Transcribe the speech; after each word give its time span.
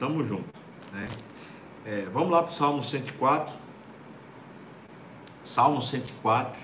tamo 0.00 0.24
junto. 0.24 0.48
Né? 0.92 1.04
É, 1.84 2.06
vamos 2.12 2.30
lá 2.30 2.42
para 2.42 2.50
o 2.50 2.54
Salmo 2.54 2.82
104. 2.82 3.54
Salmo 5.44 5.80
104. 5.80 6.58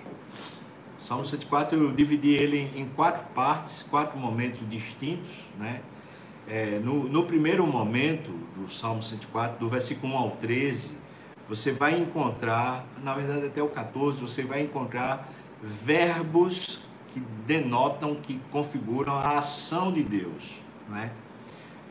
Salmo 0.98 1.24
104 1.24 1.79
eu 1.79 1.93
dividi 1.93 2.30
ele 2.30 2.72
em 2.75 2.88
quatro 2.88 3.25
partes, 3.35 3.85
quatro 3.85 4.19
momentos 4.19 4.69
distintos, 4.69 5.30
né? 5.57 5.83
É, 6.49 6.80
no, 6.83 7.09
no 7.09 7.25
primeiro 7.25 7.67
momento 7.67 8.30
do 8.57 8.71
Salmo 8.71 9.03
104, 9.03 9.59
do 9.59 9.68
versículo 9.68 10.14
1 10.14 10.16
ao 10.16 10.30
13, 10.32 10.96
você 11.48 11.73
vai 11.73 11.98
encontrar, 11.98 12.87
na 13.03 13.14
verdade 13.14 13.46
até 13.46 13.61
o 13.62 13.68
14, 13.68 14.21
você 14.21 14.43
vai 14.43 14.62
encontrar 14.62 15.29
verbos 15.61 16.80
que 17.09 17.21
denotam, 17.46 18.14
que 18.14 18.41
configuram 18.53 19.16
a 19.16 19.39
ação 19.39 19.93
de 19.93 20.05
Deus, 20.05 20.61
não 20.89 20.98
é? 20.98 21.11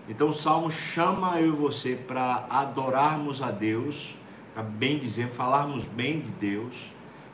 Então 0.07 0.29
o 0.29 0.33
Salmo 0.33 0.71
chama 0.71 1.39
eu 1.39 1.47
e 1.47 1.55
você 1.55 1.95
para 1.95 2.45
adorarmos 2.49 3.41
a 3.41 3.49
Deus, 3.49 4.15
para 4.53 4.61
bem 4.61 4.99
dizer, 4.99 5.29
falarmos 5.29 5.85
bem 5.85 6.19
de 6.19 6.29
Deus, 6.29 6.91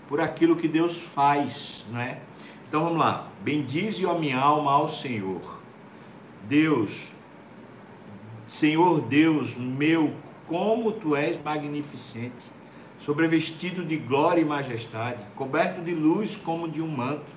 por 0.08 0.22
aquilo 0.22 0.56
que 0.56 0.68
Deus 0.68 1.02
faz, 1.02 1.86
não 1.90 2.00
é? 2.00 2.20
Então 2.68 2.84
vamos 2.84 3.00
lá. 3.00 3.28
Bendize 3.42 4.06
a 4.06 4.14
minha 4.14 4.40
alma 4.40 4.72
ao 4.72 4.88
Senhor. 4.88 5.60
Deus, 6.44 7.12
Senhor 8.48 9.02
Deus 9.02 9.58
meu, 9.58 10.14
como 10.48 10.92
tu 10.92 11.16
és 11.16 11.42
magnificente, 11.42 12.46
sobrevestido 12.98 13.84
de 13.86 13.98
glória 13.98 14.42
e 14.42 14.46
majestade, 14.46 15.24
coberto 15.36 15.82
de 15.82 15.94
luz 15.94 16.36
como 16.38 16.70
de 16.70 16.82
um 16.82 16.88
manto. 16.88 17.32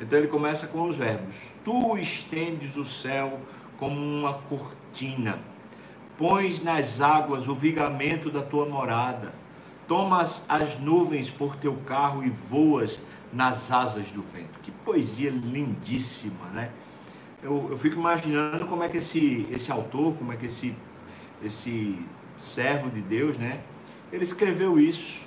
Então 0.00 0.18
ele 0.18 0.28
começa 0.28 0.66
com 0.66 0.88
os 0.88 0.96
verbos: 0.96 1.52
Tu 1.64 1.98
estendes 1.98 2.76
o 2.76 2.84
céu 2.84 3.40
como 3.78 3.98
uma 3.98 4.34
cortina. 4.34 5.38
Pões 6.16 6.62
nas 6.62 7.00
águas 7.00 7.48
o 7.48 7.54
vigamento 7.54 8.30
da 8.30 8.42
tua 8.42 8.66
morada. 8.66 9.32
Tomas 9.88 10.44
as 10.48 10.78
nuvens 10.78 11.30
por 11.30 11.56
teu 11.56 11.74
carro 11.86 12.22
e 12.22 12.30
voas 12.30 13.02
nas 13.32 13.72
asas 13.72 14.10
do 14.10 14.22
vento. 14.22 14.60
Que 14.62 14.70
poesia 14.70 15.30
lindíssima, 15.30 16.46
né? 16.52 16.70
Eu, 17.42 17.68
eu 17.70 17.76
fico 17.76 17.96
imaginando 17.96 18.66
como 18.66 18.84
é 18.84 18.88
que 18.88 18.98
esse, 18.98 19.46
esse 19.50 19.72
autor, 19.72 20.14
como 20.14 20.32
é 20.32 20.36
que 20.36 20.46
esse, 20.46 20.76
esse 21.42 21.98
servo 22.38 22.88
de 22.88 23.00
Deus, 23.00 23.36
né? 23.36 23.60
Ele 24.12 24.22
escreveu 24.22 24.78
isso. 24.78 25.22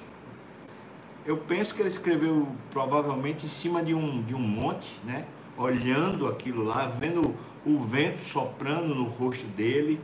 Eu 1.25 1.38
penso 1.38 1.73
que 1.73 1.81
ele 1.81 1.89
escreveu 1.89 2.47
provavelmente 2.71 3.45
em 3.45 3.49
cima 3.49 3.83
de 3.83 3.93
um, 3.93 4.21
de 4.21 4.35
um 4.35 4.39
monte, 4.39 4.88
né? 5.03 5.25
Olhando 5.57 6.27
aquilo 6.27 6.63
lá, 6.63 6.85
vendo 6.87 7.35
o 7.65 7.79
vento 7.79 8.21
soprando 8.21 8.93
no 8.93 9.05
rosto 9.05 9.47
dele, 9.47 9.99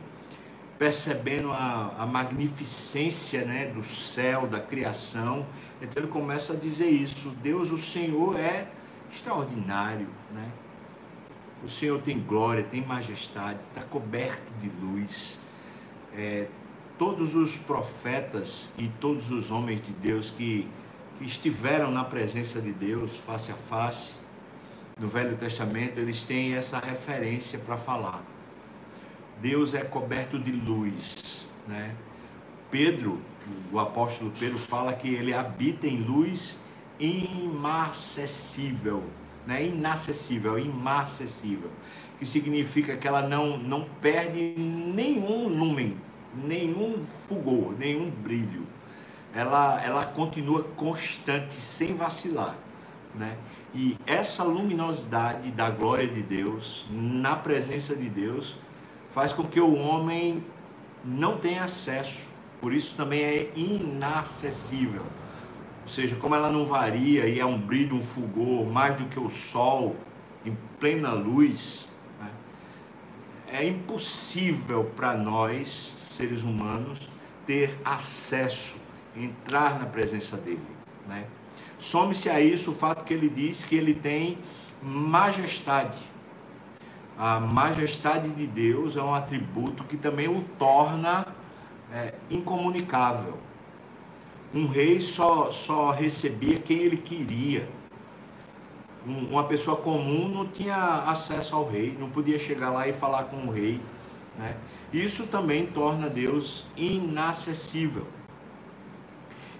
percebendo 0.78 1.52
a, 1.52 1.94
a 1.98 2.06
magnificência 2.06 3.44
né, 3.44 3.66
do 3.66 3.82
céu, 3.82 4.46
da 4.46 4.58
criação. 4.60 5.46
Então 5.80 6.02
ele 6.02 6.10
começa 6.10 6.52
a 6.52 6.56
dizer 6.56 6.88
isso: 6.88 7.30
Deus, 7.42 7.70
o 7.70 7.78
Senhor 7.78 8.38
é 8.38 8.68
extraordinário, 9.12 10.08
né? 10.32 10.48
O 11.64 11.68
Senhor 11.68 12.00
tem 12.00 12.18
glória, 12.18 12.64
tem 12.64 12.84
majestade, 12.84 13.60
está 13.68 13.82
coberto 13.82 14.52
de 14.60 14.68
luz. 14.84 15.38
É, 16.14 16.48
todos 16.98 17.34
os 17.34 17.56
profetas 17.56 18.72
e 18.76 18.88
todos 18.88 19.30
os 19.30 19.50
homens 19.50 19.80
de 19.82 19.92
Deus 19.92 20.30
que, 20.30 20.68
que 21.18 21.24
estiveram 21.24 21.90
na 21.90 22.04
presença 22.04 22.60
de 22.60 22.72
Deus 22.72 23.16
face 23.16 23.52
a 23.52 23.54
face, 23.54 24.14
no 25.02 25.08
Velho 25.08 25.36
Testamento, 25.36 25.98
eles 25.98 26.22
têm 26.22 26.54
essa 26.54 26.78
referência 26.78 27.58
para 27.58 27.76
falar. 27.76 28.22
Deus 29.40 29.74
é 29.74 29.82
coberto 29.82 30.38
de 30.38 30.52
luz, 30.52 31.44
né? 31.66 31.92
Pedro, 32.70 33.20
o 33.72 33.80
apóstolo 33.80 34.32
Pedro 34.38 34.56
fala 34.56 34.92
que 34.92 35.12
ele 35.12 35.34
habita 35.34 35.88
em 35.88 36.00
luz 36.00 36.56
inacessível, 37.00 39.02
né? 39.44 39.66
Inacessível, 39.66 40.56
inacessível, 40.56 41.70
que 42.20 42.24
significa 42.24 42.96
que 42.96 43.08
ela 43.08 43.22
não 43.22 43.58
não 43.58 43.84
perde 44.00 44.54
nenhum 44.56 45.48
lumen, 45.48 45.96
nenhum 46.32 47.02
fulgor, 47.28 47.74
nenhum 47.76 48.08
brilho. 48.08 48.68
Ela 49.34 49.82
ela 49.84 50.06
continua 50.06 50.62
constante, 50.76 51.54
sem 51.54 51.96
vacilar, 51.96 52.56
né? 53.14 53.36
E 53.74 53.96
essa 54.06 54.44
luminosidade 54.44 55.50
da 55.50 55.70
glória 55.70 56.06
de 56.06 56.22
Deus, 56.22 56.86
na 56.90 57.36
presença 57.36 57.94
de 57.94 58.08
Deus, 58.08 58.56
faz 59.12 59.32
com 59.32 59.44
que 59.44 59.60
o 59.60 59.74
homem 59.74 60.44
não 61.04 61.38
tenha 61.38 61.64
acesso. 61.64 62.28
Por 62.60 62.72
isso 62.72 62.94
também 62.96 63.22
é 63.22 63.52
inacessível. 63.56 65.04
Ou 65.82 65.88
seja, 65.88 66.14
como 66.16 66.34
ela 66.34 66.50
não 66.50 66.64
varia 66.64 67.26
e 67.26 67.40
é 67.40 67.46
um 67.46 67.58
brilho, 67.58 67.96
um 67.96 68.00
fulgor, 68.00 68.64
mais 68.66 68.96
do 68.96 69.06
que 69.06 69.18
o 69.18 69.28
sol 69.28 69.96
em 70.44 70.56
plena 70.78 71.12
luz, 71.12 71.88
né? 72.20 72.30
é 73.48 73.66
impossível 73.66 74.84
para 74.96 75.14
nós, 75.14 75.92
seres 76.08 76.42
humanos, 76.42 77.08
ter 77.46 77.76
acesso, 77.84 78.76
entrar 79.16 79.78
na 79.78 79.86
presença 79.86 80.36
dele. 80.36 80.62
Né? 81.08 81.26
Some-se 81.78 82.28
a 82.30 82.40
isso 82.40 82.70
o 82.70 82.74
fato 82.74 83.04
que 83.04 83.12
ele 83.12 83.28
diz 83.28 83.64
que 83.64 83.74
ele 83.74 83.94
tem 83.94 84.38
majestade. 84.82 85.98
A 87.18 87.38
majestade 87.38 88.30
de 88.30 88.46
Deus 88.46 88.96
é 88.96 89.02
um 89.02 89.14
atributo 89.14 89.84
que 89.84 89.96
também 89.96 90.28
o 90.28 90.42
torna 90.58 91.26
é, 91.92 92.14
incomunicável. 92.30 93.38
Um 94.54 94.66
rei 94.66 95.00
só, 95.00 95.50
só 95.50 95.90
recebia 95.90 96.58
quem 96.58 96.78
ele 96.78 96.96
queria. 96.96 97.68
Um, 99.06 99.30
uma 99.30 99.44
pessoa 99.44 99.76
comum 99.76 100.28
não 100.28 100.46
tinha 100.46 101.04
acesso 101.06 101.54
ao 101.54 101.68
rei, 101.68 101.96
não 101.98 102.10
podia 102.10 102.38
chegar 102.38 102.70
lá 102.70 102.86
e 102.86 102.92
falar 102.92 103.24
com 103.24 103.48
o 103.48 103.50
rei. 103.50 103.80
Né? 104.38 104.56
Isso 104.92 105.26
também 105.26 105.66
torna 105.66 106.08
Deus 106.08 106.64
inacessível. 106.76 108.06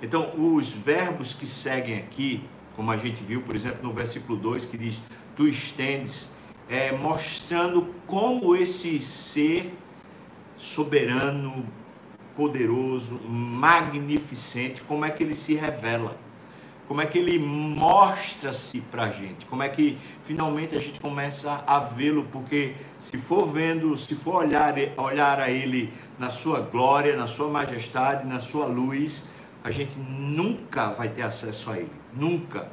Então, 0.03 0.33
os 0.37 0.71
verbos 0.71 1.33
que 1.33 1.47
seguem 1.47 1.97
aqui, 1.97 2.43
como 2.75 2.91
a 2.91 2.97
gente 2.97 3.23
viu, 3.23 3.41
por 3.41 3.55
exemplo, 3.55 3.79
no 3.85 3.93
versículo 3.93 4.37
2, 4.37 4.67
que 4.67 4.77
diz: 4.77 5.01
Tu 5.37 5.47
estendes, 5.47 6.29
é, 6.69 6.91
mostrando 6.91 7.95
como 8.05 8.57
esse 8.57 9.01
ser 9.01 9.73
soberano, 10.57 11.65
poderoso, 12.35 13.21
magnificente, 13.29 14.83
como 14.83 15.05
é 15.05 15.11
que 15.11 15.23
ele 15.23 15.37
se 15.37 15.55
revela, 15.55 16.17
como 16.89 17.01
é 17.01 17.07
que 17.07 17.19
ele 17.19 17.39
mostra-se 17.39 18.81
para 18.81 19.05
a 19.05 19.11
gente, 19.11 19.47
como 19.47 19.63
é 19.63 19.69
que 19.69 19.99
finalmente 20.25 20.75
a 20.75 20.81
gente 20.81 20.99
começa 20.99 21.63
a 21.65 21.79
vê-lo, 21.79 22.25
porque 22.33 22.75
se 22.99 23.19
for 23.19 23.47
vendo, 23.47 23.97
se 23.97 24.17
for 24.17 24.37
olhar, 24.37 24.75
olhar 24.97 25.41
a 25.41 25.51
ele 25.51 25.93
na 26.19 26.31
sua 26.31 26.61
glória, 26.61 27.17
na 27.17 27.27
sua 27.27 27.49
majestade, 27.49 28.27
na 28.27 28.41
sua 28.41 28.67
luz, 28.67 29.25
a 29.65 29.71
gente 29.71 29.99
nunca 29.99 30.89
vai 30.91 31.09
ter 31.09 31.23
acesso 31.23 31.71
a 31.71 31.79
Ele, 31.79 31.91
nunca. 32.15 32.69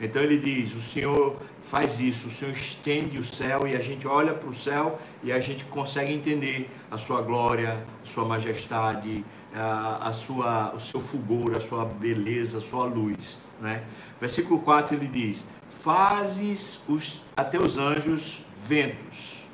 Então 0.00 0.20
ele 0.20 0.38
diz: 0.38 0.74
o 0.74 0.80
Senhor 0.80 1.36
faz 1.62 2.00
isso, 2.00 2.28
o 2.28 2.30
Senhor 2.30 2.52
estende 2.52 3.18
o 3.18 3.22
céu 3.22 3.66
e 3.66 3.74
a 3.74 3.80
gente 3.80 4.06
olha 4.06 4.34
para 4.34 4.48
o 4.48 4.54
céu 4.54 4.98
e 5.22 5.32
a 5.32 5.40
gente 5.40 5.64
consegue 5.64 6.12
entender 6.12 6.70
a 6.90 6.98
sua 6.98 7.22
glória, 7.22 7.84
a 8.02 8.06
sua 8.06 8.24
majestade, 8.24 9.24
a, 9.54 10.08
a 10.08 10.12
sua, 10.12 10.74
o 10.74 10.80
seu 10.80 11.00
fulgor, 11.00 11.56
a 11.56 11.60
sua 11.60 11.84
beleza, 11.84 12.58
a 12.58 12.60
sua 12.60 12.84
luz. 12.84 13.38
Né? 13.60 13.84
Versículo 14.20 14.60
4 14.60 14.96
ele 14.96 15.06
diz: 15.06 15.46
Fazes 15.68 16.80
os, 16.88 17.22
a 17.36 17.44
teus 17.44 17.76
anjos 17.78 18.44
ventos. 18.66 19.44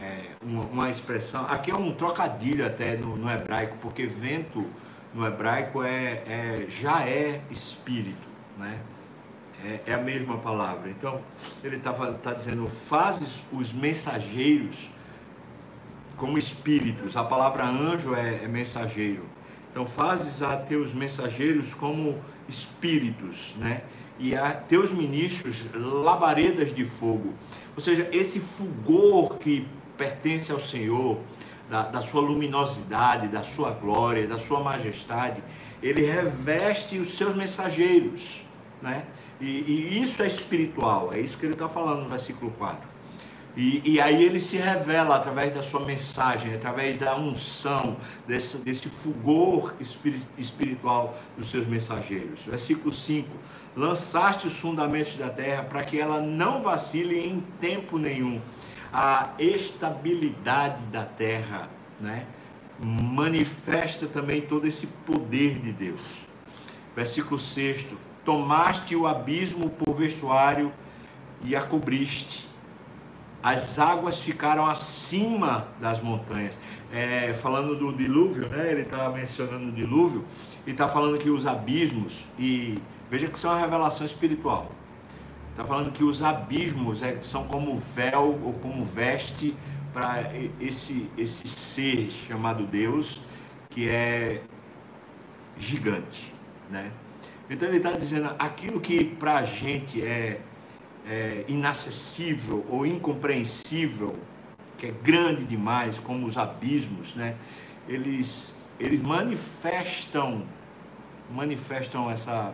É 0.00 0.26
uma, 0.42 0.62
uma, 0.64 0.90
expressão, 0.90 1.46
aqui 1.48 1.70
é 1.70 1.74
um 1.74 1.92
trocadilho 1.92 2.64
até 2.66 2.96
no, 2.96 3.16
no 3.16 3.30
hebraico, 3.30 3.78
porque 3.80 4.06
vento 4.06 4.66
no 5.16 5.26
hebraico 5.26 5.82
é, 5.82 6.22
é 6.28 6.66
já 6.68 7.02
é 7.08 7.40
espírito, 7.50 8.28
né? 8.58 8.78
É, 9.64 9.80
é, 9.86 9.94
a 9.94 9.98
mesma 9.98 10.36
palavra. 10.36 10.90
Então, 10.90 11.22
ele 11.64 11.76
está 11.76 11.92
tá 11.92 12.34
dizendo, 12.34 12.68
fazes 12.68 13.42
os 13.50 13.72
mensageiros 13.72 14.90
como 16.18 16.36
espíritos. 16.36 17.16
A 17.16 17.24
palavra 17.24 17.64
anjo 17.64 18.14
é, 18.14 18.44
é 18.44 18.46
mensageiro. 18.46 19.24
Então, 19.70 19.86
fazes 19.86 20.42
a 20.42 20.54
teus 20.56 20.92
mensageiros 20.92 21.72
como 21.72 22.20
espíritos, 22.46 23.54
né? 23.58 23.82
E 24.18 24.36
a 24.36 24.52
teus 24.52 24.92
ministros 24.92 25.64
labaredas 25.74 26.74
de 26.74 26.84
fogo. 26.84 27.32
Ou 27.74 27.80
seja, 27.80 28.08
esse 28.12 28.38
fulgor 28.38 29.38
que 29.38 29.66
pertence 29.96 30.52
ao 30.52 30.60
Senhor, 30.60 31.18
da, 31.68 31.82
da 31.82 32.02
sua 32.02 32.20
luminosidade, 32.20 33.28
da 33.28 33.42
sua 33.42 33.70
glória, 33.70 34.26
da 34.26 34.38
sua 34.38 34.60
majestade, 34.60 35.42
ele 35.82 36.04
reveste 36.04 36.98
os 36.98 37.08
seus 37.16 37.34
mensageiros, 37.34 38.42
né? 38.80 39.04
E, 39.40 39.44
e, 39.44 40.02
isso 40.02 40.22
é 40.22 40.26
espiritual, 40.26 41.12
é 41.12 41.20
isso 41.20 41.36
que 41.36 41.44
ele 41.44 41.52
está 41.52 41.68
falando 41.68 42.04
no 42.04 42.08
versículo 42.08 42.50
4. 42.52 42.96
E, 43.56 43.82
e, 43.84 44.00
aí 44.00 44.22
ele 44.22 44.38
se 44.38 44.58
revela 44.58 45.16
através 45.16 45.54
da 45.54 45.62
sua 45.62 45.80
mensagem, 45.80 46.54
através 46.54 46.98
da 46.98 47.16
unção, 47.16 47.96
desse, 48.26 48.58
desse 48.58 48.88
fulgor 48.88 49.74
espiritual 50.36 51.16
dos 51.38 51.48
seus 51.48 51.66
mensageiros. 51.66 52.42
Versículo 52.42 52.92
5: 52.92 53.28
Lançaste 53.74 54.46
os 54.46 54.58
fundamentos 54.58 55.14
da 55.14 55.30
terra 55.30 55.62
para 55.62 55.82
que 55.84 55.98
ela 55.98 56.20
não 56.20 56.60
vacile 56.60 57.18
em 57.18 57.40
tempo 57.58 57.98
nenhum. 57.98 58.42
A 58.98 59.34
estabilidade 59.38 60.86
da 60.86 61.04
terra, 61.04 61.68
né? 62.00 62.24
Manifesta 62.80 64.06
também 64.06 64.40
todo 64.40 64.66
esse 64.66 64.86
poder 64.86 65.58
de 65.58 65.70
Deus. 65.70 66.00
Versículo 66.94 67.38
6: 67.38 67.88
Tomaste 68.24 68.96
o 68.96 69.06
abismo 69.06 69.68
por 69.68 69.94
vestuário 69.94 70.72
e 71.44 71.54
a 71.54 71.62
cobriste 71.62 72.46
as 73.46 73.78
águas 73.78 74.20
ficaram 74.22 74.66
acima 74.66 75.68
das 75.80 76.00
montanhas. 76.00 76.58
É, 76.92 77.32
falando 77.34 77.76
do 77.76 77.92
dilúvio, 77.92 78.48
né? 78.48 78.72
ele 78.72 78.80
estava 78.80 79.14
mencionando 79.16 79.68
o 79.68 79.72
dilúvio, 79.72 80.24
e 80.66 80.72
está 80.72 80.88
falando 80.88 81.16
que 81.16 81.30
os 81.30 81.46
abismos, 81.46 82.24
e 82.36 82.76
veja 83.08 83.28
que 83.28 83.36
isso 83.36 83.46
é 83.46 83.50
uma 83.50 83.60
revelação 83.60 84.04
espiritual. 84.04 84.72
Está 85.56 85.64
falando 85.64 85.90
que 85.90 86.04
os 86.04 86.22
abismos 86.22 87.02
é, 87.02 87.16
são 87.22 87.44
como 87.44 87.78
véu 87.78 88.38
ou 88.44 88.52
como 88.52 88.84
veste 88.84 89.56
para 89.90 90.30
esse, 90.60 91.10
esse 91.16 91.48
ser 91.48 92.10
chamado 92.10 92.66
Deus, 92.66 93.22
que 93.70 93.88
é 93.88 94.42
gigante. 95.56 96.30
Né? 96.70 96.92
Então 97.48 97.68
ele 97.68 97.78
está 97.78 97.92
dizendo 97.92 98.34
aquilo 98.38 98.78
que 98.78 99.02
para 99.02 99.38
a 99.38 99.44
gente 99.44 100.02
é 100.02 100.42
é, 101.08 101.44
inacessível 101.48 102.66
ou 102.68 102.84
incompreensível, 102.84 104.14
que 104.76 104.88
é 104.88 104.90
grande 104.90 105.44
demais, 105.44 105.98
como 105.98 106.26
os 106.26 106.36
abismos, 106.36 107.14
né? 107.14 107.34
Eles, 107.88 108.54
eles 108.78 109.00
manifestam, 109.00 110.44
manifestam 111.30 112.10
essa, 112.10 112.52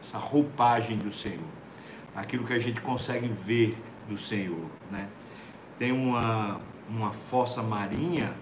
essa 0.00 0.18
roupagem 0.18 0.98
do 0.98 1.10
Senhor, 1.10 1.40
aquilo 2.14 2.44
que 2.44 2.52
a 2.52 2.58
gente 2.58 2.80
consegue 2.80 3.28
ver 3.28 3.76
do 4.08 4.16
Senhor, 4.16 4.66
né? 4.90 5.08
Tem 5.78 5.92
uma, 5.92 6.60
uma 6.88 7.12
fossa 7.12 7.62
marinha 7.62 8.32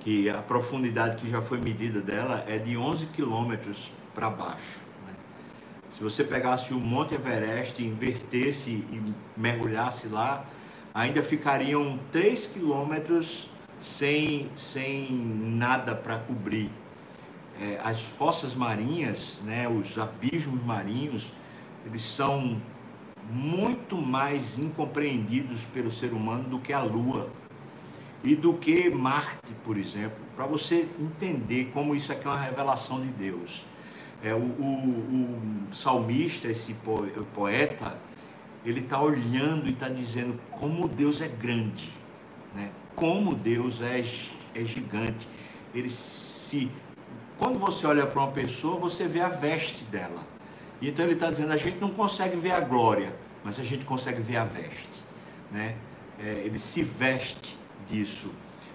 que 0.00 0.28
a 0.28 0.42
profundidade 0.42 1.16
que 1.16 1.28
já 1.28 1.40
foi 1.40 1.58
medida 1.58 2.00
dela 2.00 2.44
é 2.46 2.58
de 2.58 2.76
11 2.76 3.06
quilômetros 3.06 3.90
para 4.14 4.30
baixo. 4.30 4.86
Se 5.96 6.02
você 6.02 6.22
pegasse 6.22 6.74
o 6.74 6.78
Monte 6.78 7.14
Everest, 7.14 7.82
invertesse 7.82 8.70
e 8.70 9.02
mergulhasse 9.34 10.08
lá, 10.08 10.44
ainda 10.92 11.22
ficariam 11.22 11.98
3 12.12 12.48
quilômetros 12.48 13.48
sem, 13.80 14.50
sem 14.54 15.10
nada 15.10 15.94
para 15.94 16.18
cobrir. 16.18 16.70
É, 17.58 17.80
as 17.82 18.02
fossas 18.02 18.54
marinhas, 18.54 19.40
né, 19.42 19.66
os 19.66 19.98
abismos 19.98 20.62
marinhos, 20.62 21.32
eles 21.86 22.02
são 22.02 22.60
muito 23.30 23.96
mais 23.96 24.58
incompreendidos 24.58 25.64
pelo 25.64 25.90
ser 25.90 26.12
humano 26.12 26.44
do 26.44 26.58
que 26.58 26.72
a 26.72 26.82
Lua 26.82 27.30
e 28.22 28.34
do 28.34 28.54
que 28.54 28.90
Marte, 28.90 29.52
por 29.64 29.76
exemplo, 29.76 30.18
para 30.34 30.46
você 30.46 30.88
entender 30.98 31.70
como 31.72 31.94
isso 31.94 32.12
aqui 32.12 32.26
é 32.26 32.30
uma 32.30 32.40
revelação 32.40 33.00
de 33.00 33.08
Deus. 33.08 33.64
É, 34.22 34.34
o, 34.34 34.38
o, 34.38 35.68
o 35.70 35.74
salmista, 35.74 36.48
esse 36.48 36.74
poeta, 37.34 37.96
ele 38.64 38.80
está 38.80 39.00
olhando 39.00 39.68
e 39.68 39.70
está 39.70 39.88
dizendo 39.88 40.40
como 40.50 40.88
Deus 40.88 41.20
é 41.20 41.28
grande, 41.28 41.92
né? 42.54 42.70
como 42.96 43.34
Deus 43.34 43.80
é, 43.80 44.04
é 44.54 44.64
gigante. 44.64 45.28
Ele 45.72 45.88
se. 45.88 46.70
Quando 47.38 47.58
você 47.58 47.86
olha 47.86 48.06
para 48.06 48.22
uma 48.22 48.32
pessoa, 48.32 48.80
você 48.80 49.06
vê 49.06 49.20
a 49.20 49.28
veste 49.28 49.84
dela. 49.84 50.35
Então 50.80 51.04
ele 51.04 51.14
está 51.14 51.30
dizendo: 51.30 51.52
a 51.52 51.56
gente 51.56 51.78
não 51.78 51.90
consegue 51.90 52.36
ver 52.36 52.52
a 52.52 52.60
glória, 52.60 53.14
mas 53.44 53.58
a 53.58 53.64
gente 53.64 53.84
consegue 53.84 54.20
ver 54.20 54.36
a 54.36 54.44
veste. 54.44 55.02
Né? 55.50 55.76
É, 56.18 56.42
ele 56.44 56.58
se 56.58 56.82
veste 56.82 57.56
disso. 57.88 58.30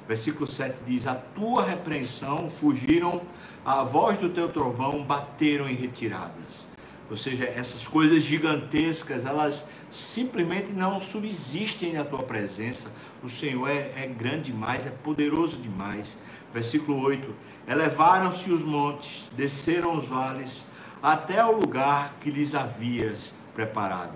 Versículo 0.08 0.48
7 0.48 0.80
diz: 0.86 1.08
A 1.08 1.16
tua 1.16 1.64
repreensão 1.64 2.50
fugiram, 2.50 3.22
a 3.64 3.84
voz 3.84 4.18
do 4.18 4.30
teu 4.30 4.50
trovão 4.50 5.04
bateram 5.04 5.70
em 5.70 5.76
retiradas. 5.76 6.72
Ou 7.10 7.18
seja, 7.18 7.44
essas 7.44 7.86
coisas 7.86 8.24
gigantescas, 8.24 9.26
elas 9.26 9.68
simplesmente 9.92 10.72
não 10.72 11.02
subsistem 11.02 11.94
na 11.94 12.06
tua 12.06 12.24
presença. 12.24 12.90
O 13.22 13.28
Senhor 13.28 13.70
é, 13.70 13.92
é 13.98 14.08
grande 14.08 14.52
demais, 14.52 14.88
é 14.88 14.90
poderoso 14.90 15.58
demais. 15.58 16.18
Versículo 16.54 17.02
8: 17.02 17.36
Elevaram-se 17.68 18.52
os 18.52 18.64
montes, 18.64 19.30
desceram 19.36 19.94
os 19.94 20.08
vales, 20.08 20.66
até 21.02 21.44
o 21.44 21.52
lugar 21.52 22.16
que 22.22 22.30
lhes 22.30 22.54
havias 22.54 23.34
preparado. 23.56 24.14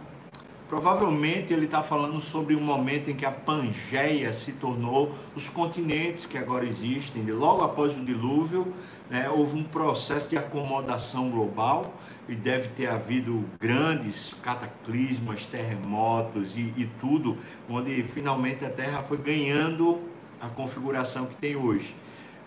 Provavelmente 0.67 1.53
ele 1.53 1.65
está 1.65 1.83
falando 1.83 2.19
sobre 2.19 2.55
um 2.55 2.61
momento 2.61 3.09
em 3.09 3.15
que 3.15 3.25
a 3.25 3.31
Pangeia 3.31 4.33
se 4.33 4.53
tornou 4.53 5.13
os 5.35 5.47
continentes 5.47 6.25
que 6.25 6.37
agora 6.37 6.65
existem. 6.65 7.23
Logo 7.31 7.63
após 7.63 7.95
o 7.95 8.03
dilúvio, 8.03 8.73
né, 9.09 9.29
houve 9.29 9.57
um 9.57 9.63
processo 9.63 10.29
de 10.29 10.37
acomodação 10.37 11.29
global 11.29 11.93
e 12.27 12.35
deve 12.35 12.69
ter 12.69 12.87
havido 12.87 13.45
grandes 13.59 14.35
cataclismas, 14.41 15.45
terremotos 15.45 16.57
e, 16.57 16.73
e 16.75 16.89
tudo, 16.99 17.37
onde 17.69 18.01
finalmente 18.03 18.65
a 18.65 18.69
Terra 18.69 19.03
foi 19.03 19.17
ganhando 19.17 20.01
a 20.41 20.47
configuração 20.47 21.27
que 21.27 21.35
tem 21.35 21.55
hoje. 21.55 21.95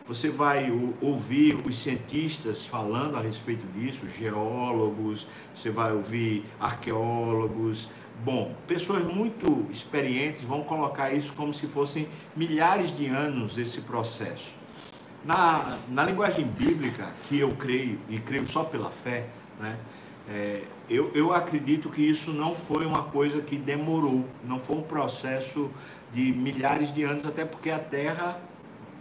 Você 0.08 0.31
vai 0.31 0.72
ouvir 1.02 1.56
os 1.66 1.78
cientistas 1.78 2.64
falando 2.64 3.16
a 3.16 3.20
respeito 3.20 3.66
disso, 3.78 4.08
geólogos, 4.08 5.26
você 5.55 5.70
vai 5.70 5.93
ouvir 5.93 6.44
arqueólogos, 6.58 7.88
Bom, 8.25 8.52
pessoas 8.66 9.05
muito 9.05 9.66
experientes 9.70 10.43
vão 10.43 10.64
colocar 10.64 11.12
isso 11.12 11.32
como 11.34 11.55
se 11.55 11.69
fossem 11.69 12.08
milhares 12.34 12.94
de 12.94 13.06
anos 13.06 13.56
esse 13.56 13.82
processo. 13.82 14.56
Na, 15.25 15.78
na 15.88 16.05
linguagem 16.05 16.44
bíblica, 16.44 17.12
que 17.28 17.38
eu 17.38 17.52
creio, 17.52 18.00
e 18.08 18.19
creio 18.19 18.44
só 18.44 18.64
pela 18.64 18.90
fé, 18.90 19.26
né, 19.61 19.78
é, 20.28 20.64
eu, 20.90 21.12
eu 21.14 21.32
acredito 21.32 21.88
que 21.90 22.02
isso 22.02 22.32
não 22.32 22.54
foi 22.54 22.84
uma 22.84 23.04
coisa 23.04 23.40
que 23.40 23.56
demorou, 23.56 24.25
não 24.44 24.58
foi 24.58 24.76
um 24.76 24.82
processo 24.82 25.70
de 26.12 26.32
milhares 26.32 26.93
de 26.93 27.04
anos, 27.04 27.25
até 27.25 27.44
porque 27.44 27.70
a 27.70 27.78
Terra, 27.78 28.40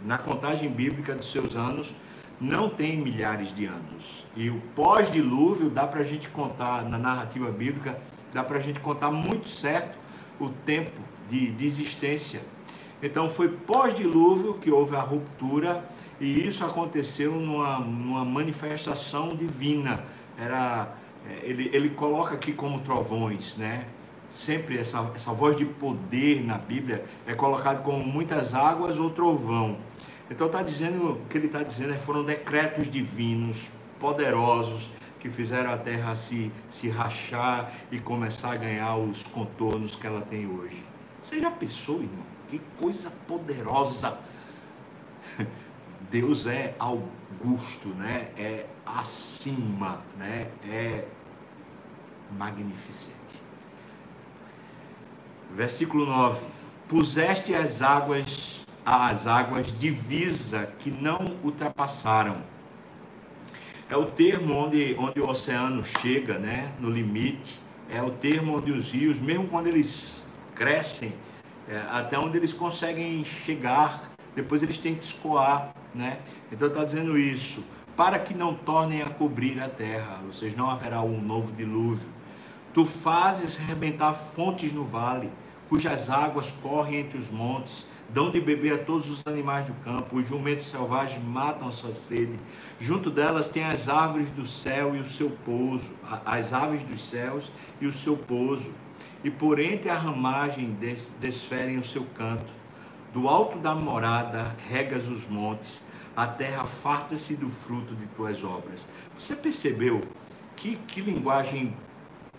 na 0.04 0.18
contagem 0.18 0.70
bíblica 0.70 1.14
dos 1.14 1.30
seus 1.30 1.56
anos, 1.56 1.94
não 2.40 2.68
tem 2.68 2.96
milhares 2.96 3.52
de 3.54 3.66
anos. 3.66 4.26
E 4.36 4.48
o 4.48 4.60
pós-dilúvio 4.74 5.68
dá 5.68 5.86
para 5.86 6.00
a 6.00 6.04
gente 6.04 6.28
contar 6.28 6.84
na 6.84 6.96
narrativa 6.96 7.50
bíblica 7.50 7.98
dá 8.32 8.44
para 8.44 8.58
a 8.58 8.60
gente 8.60 8.80
contar 8.80 9.10
muito 9.10 9.48
certo 9.48 9.96
o 10.38 10.48
tempo 10.48 11.00
de, 11.30 11.50
de 11.52 11.66
existência. 11.66 12.40
Então 13.02 13.28
foi 13.28 13.48
pós-dilúvio 13.48 14.54
que 14.54 14.70
houve 14.70 14.96
a 14.96 15.00
ruptura 15.00 15.88
e 16.20 16.46
isso 16.46 16.64
aconteceu 16.64 17.32
numa, 17.32 17.78
numa 17.78 18.24
manifestação 18.24 19.34
divina. 19.36 20.04
Era, 20.36 20.94
é, 21.28 21.40
ele, 21.44 21.70
ele 21.72 21.90
coloca 21.90 22.34
aqui 22.34 22.52
como 22.52 22.80
trovões, 22.80 23.56
né? 23.56 23.86
Sempre 24.30 24.78
essa, 24.78 25.10
essa 25.14 25.32
voz 25.32 25.56
de 25.56 25.64
poder 25.64 26.44
na 26.44 26.58
Bíblia 26.58 27.04
é 27.26 27.34
colocado 27.34 27.82
como 27.82 28.04
muitas 28.04 28.54
águas 28.54 28.98
ou 28.98 29.10
trovão. 29.10 29.78
Então 30.30 30.46
está 30.46 30.62
dizendo, 30.62 31.12
o 31.12 31.26
que 31.28 31.38
ele 31.38 31.46
está 31.46 31.62
dizendo 31.62 31.94
é 31.94 31.98
foram 31.98 32.22
decretos 32.22 32.90
divinos, 32.90 33.70
poderosos, 33.98 34.90
que 35.18 35.30
fizeram 35.30 35.72
a 35.72 35.76
terra 35.76 36.14
se, 36.14 36.52
se 36.70 36.88
rachar 36.88 37.72
e 37.90 37.98
começar 37.98 38.52
a 38.52 38.56
ganhar 38.56 38.96
os 38.96 39.22
contornos 39.22 39.96
que 39.96 40.06
ela 40.06 40.20
tem 40.20 40.46
hoje. 40.46 40.84
Você 41.20 41.40
já 41.40 41.50
pensou, 41.50 41.96
irmão? 41.96 42.24
Que 42.48 42.60
coisa 42.78 43.10
poderosa! 43.26 44.18
Deus 46.10 46.46
é 46.46 46.74
augusto, 46.78 47.88
né? 47.88 48.28
É 48.36 48.66
acima, 48.86 50.00
né? 50.16 50.50
É 50.64 51.04
magnificente. 52.30 53.18
Versículo 55.54 56.06
9: 56.06 56.40
Puseste 56.88 57.54
as 57.54 57.82
águas, 57.82 58.66
as 58.84 59.26
águas 59.26 59.72
divisa 59.78 60.68
que 60.78 60.90
não 60.90 61.36
ultrapassaram 61.42 62.42
é 63.90 63.96
o 63.96 64.04
termo 64.04 64.54
onde, 64.54 64.94
onde 64.98 65.18
o 65.18 65.28
oceano 65.28 65.82
chega, 65.82 66.38
né, 66.38 66.72
no 66.78 66.90
limite, 66.90 67.58
é 67.90 68.02
o 68.02 68.10
termo 68.10 68.58
onde 68.58 68.70
os 68.70 68.92
rios, 68.92 69.18
mesmo 69.18 69.48
quando 69.48 69.66
eles 69.66 70.22
crescem, 70.54 71.14
é, 71.66 71.82
até 71.90 72.18
onde 72.18 72.36
eles 72.36 72.52
conseguem 72.52 73.24
chegar, 73.24 74.12
depois 74.34 74.62
eles 74.62 74.76
têm 74.76 74.94
que 74.94 75.04
escoar, 75.04 75.74
né? 75.94 76.18
Então 76.52 76.68
está 76.68 76.84
dizendo 76.84 77.18
isso, 77.18 77.64
para 77.96 78.18
que 78.18 78.34
não 78.34 78.54
tornem 78.54 79.02
a 79.02 79.08
cobrir 79.08 79.58
a 79.60 79.68
terra, 79.68 80.20
ou 80.26 80.32
seja, 80.32 80.54
não 80.56 80.68
haverá 80.68 81.00
um 81.00 81.20
novo 81.20 81.50
dilúvio. 81.52 82.06
Tu 82.72 82.84
fazes 82.84 83.56
rebentar 83.56 84.12
fontes 84.12 84.72
no 84.72 84.84
vale, 84.84 85.30
cujas 85.68 86.10
águas 86.10 86.50
correm 86.62 87.00
entre 87.00 87.18
os 87.18 87.30
montes, 87.30 87.86
dão 88.08 88.30
de 88.30 88.40
beber 88.40 88.74
a 88.74 88.78
todos 88.78 89.10
os 89.10 89.26
animais 89.26 89.66
do 89.66 89.74
campo, 89.84 90.16
os 90.16 90.28
jumentos 90.28 90.64
selvagens 90.66 91.22
matam 91.22 91.68
a 91.68 91.72
sua 91.72 91.92
sede. 91.92 92.38
Junto 92.80 93.10
delas 93.10 93.48
tem 93.48 93.64
as 93.64 93.88
árvores 93.88 94.30
do 94.30 94.46
céu 94.46 94.96
e 94.96 94.98
o 94.98 95.04
seu 95.04 95.30
pouso, 95.30 95.90
as 96.24 96.52
aves 96.52 96.82
dos 96.84 97.06
céus 97.08 97.52
e 97.80 97.86
o 97.86 97.92
seu 97.92 98.16
pouso. 98.16 98.72
E 99.22 99.30
por 99.30 99.58
entre 99.58 99.90
a 99.90 99.98
ramagem 99.98 100.70
des, 100.72 101.10
desferem 101.20 101.76
o 101.76 101.82
seu 101.82 102.06
canto. 102.16 102.58
Do 103.12 103.28
alto 103.28 103.58
da 103.58 103.74
morada 103.74 104.54
regas 104.68 105.08
os 105.08 105.26
montes, 105.26 105.82
a 106.16 106.26
terra 106.26 106.66
farta-se 106.66 107.36
do 107.36 107.48
fruto 107.48 107.94
de 107.94 108.06
tuas 108.08 108.44
obras. 108.44 108.86
Você 109.18 109.34
percebeu 109.34 110.00
que, 110.56 110.76
que 110.86 111.00
linguagem 111.00 111.74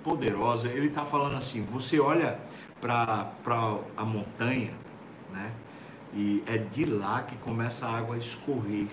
poderosa? 0.04 0.68
Ele 0.68 0.88
está 0.88 1.06
falando 1.06 1.38
assim: 1.38 1.64
você 1.64 2.00
olha 2.00 2.40
para 2.82 3.32
a 3.98 4.06
montanha, 4.06 4.72
né? 5.32 5.52
E 6.14 6.44
é 6.48 6.58
de 6.58 6.86
lá 6.86 7.24
que 7.24 7.36
começa 7.38 7.86
a 7.86 7.98
água 7.98 8.16
a 8.16 8.18
escorrer. 8.18 8.88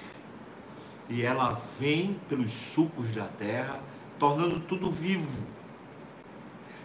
E 1.09 1.23
ela 1.23 1.51
vem 1.79 2.19
pelos 2.29 2.53
sucos 2.53 3.15
da 3.15 3.27
terra, 3.27 3.81
tornando 4.19 4.61
tudo 4.61 4.91
vivo. 4.91 5.43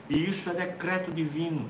E 0.09 0.29
isso 0.29 0.49
é 0.49 0.53
decreto 0.53 1.11
divino. 1.11 1.67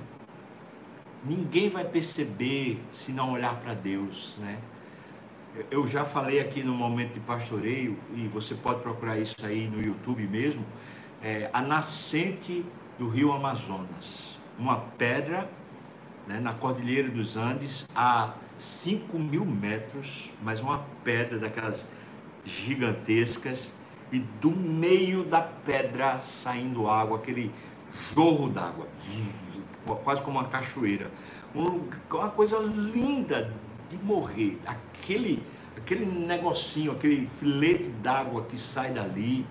Ninguém 1.23 1.69
vai 1.69 1.85
perceber 1.85 2.81
se 2.91 3.11
não 3.11 3.31
olhar 3.31 3.55
para 3.55 3.73
Deus, 3.73 4.35
né? 4.39 4.57
Eu 5.69 5.85
já 5.85 6.03
falei 6.03 6.39
aqui 6.39 6.63
no 6.63 6.73
momento 6.73 7.13
de 7.13 7.19
pastoreio, 7.19 7.97
e 8.15 8.27
você 8.27 8.55
pode 8.55 8.81
procurar 8.81 9.17
isso 9.17 9.35
aí 9.43 9.67
no 9.67 9.81
YouTube 9.81 10.25
mesmo, 10.27 10.65
é, 11.23 11.49
a 11.53 11.61
nascente 11.61 12.65
do 12.97 13.09
rio 13.09 13.31
Amazonas. 13.31 14.37
Uma 14.57 14.77
pedra 14.97 15.49
né, 16.27 16.39
na 16.39 16.53
Cordilheira 16.53 17.09
dos 17.09 17.37
Andes, 17.37 17.87
a 17.95 18.33
5 18.57 19.17
mil 19.17 19.45
metros, 19.45 20.29
mas 20.41 20.61
uma 20.61 20.85
pedra 21.03 21.37
daquelas 21.37 21.87
gigantescas, 22.45 23.73
e 24.11 24.19
do 24.19 24.51
meio 24.51 25.23
da 25.23 25.41
pedra 25.41 26.19
saindo 26.19 26.89
água, 26.89 27.17
aquele 27.17 27.51
jorro 28.13 28.49
d'água, 28.49 28.87
quase 30.03 30.21
como 30.21 30.37
uma 30.37 30.49
cachoeira. 30.49 31.09
uma 31.55 32.29
coisa 32.29 32.59
linda 32.59 33.53
de 33.89 33.97
morrer. 33.97 34.59
Aquele, 34.65 35.41
aquele 35.77 36.05
negocinho, 36.05 36.91
aquele 36.91 37.27
filete 37.27 37.89
d'água 37.89 38.43
que 38.43 38.57
sai 38.57 38.91
dali, 38.91 39.45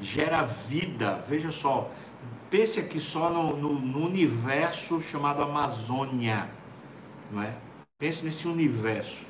gera 0.00 0.42
vida. 0.42 1.22
Veja 1.28 1.50
só, 1.50 1.90
pense 2.50 2.80
aqui 2.80 3.00
só 3.00 3.30
no, 3.30 3.56
no, 3.56 3.72
no 3.74 4.06
universo 4.06 5.00
chamado 5.00 5.42
Amazônia, 5.42 6.48
não 7.30 7.42
é? 7.42 7.54
Pense 7.98 8.24
nesse 8.24 8.46
universo 8.46 9.24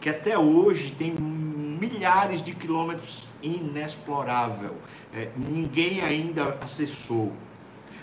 que 0.00 0.08
até 0.08 0.38
hoje 0.38 0.92
tem 0.92 1.12
milhares 1.12 2.42
de 2.42 2.54
quilômetros 2.54 3.28
inexplorável. 3.42 4.76
É, 5.14 5.28
ninguém 5.36 6.00
ainda 6.00 6.56
acessou 6.60 7.32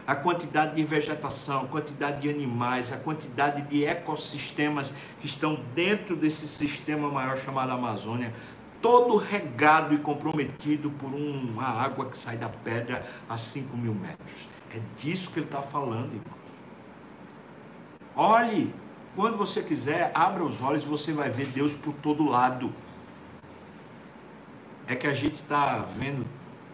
a 0.05 0.15
quantidade 0.15 0.75
de 0.75 0.83
vegetação, 0.85 1.63
a 1.63 1.67
quantidade 1.67 2.21
de 2.21 2.29
animais, 2.29 2.93
a 2.93 2.97
quantidade 2.97 3.63
de 3.63 3.83
ecossistemas 3.83 4.93
que 5.19 5.25
estão 5.25 5.59
dentro 5.75 6.15
desse 6.15 6.47
sistema 6.47 7.11
maior 7.11 7.35
chamado 7.37 7.71
Amazônia, 7.71 8.33
todo 8.81 9.17
regado 9.17 9.93
e 9.93 9.97
comprometido 9.97 10.89
por 10.91 11.13
uma 11.13 11.63
água 11.63 12.05
que 12.05 12.17
sai 12.17 12.37
da 12.37 12.49
pedra 12.49 13.05
a 13.27 13.37
5 13.37 13.75
mil 13.75 13.93
metros. 13.93 14.47
É 14.73 14.79
disso 14.95 15.31
que 15.31 15.39
ele 15.39 15.45
está 15.45 15.61
falando, 15.61 16.13
irmão. 16.13 16.37
Olhe, 18.15 18.73
quando 19.15 19.37
você 19.37 19.61
quiser, 19.61 20.11
abra 20.13 20.43
os 20.43 20.61
olhos 20.61 20.83
e 20.83 20.87
você 20.87 21.13
vai 21.13 21.29
ver 21.29 21.47
Deus 21.47 21.75
por 21.75 21.93
todo 21.93 22.25
lado. 22.25 22.73
É 24.85 24.95
que 24.95 25.07
a 25.07 25.13
gente 25.13 25.35
está 25.35 25.79
vendo 25.79 26.25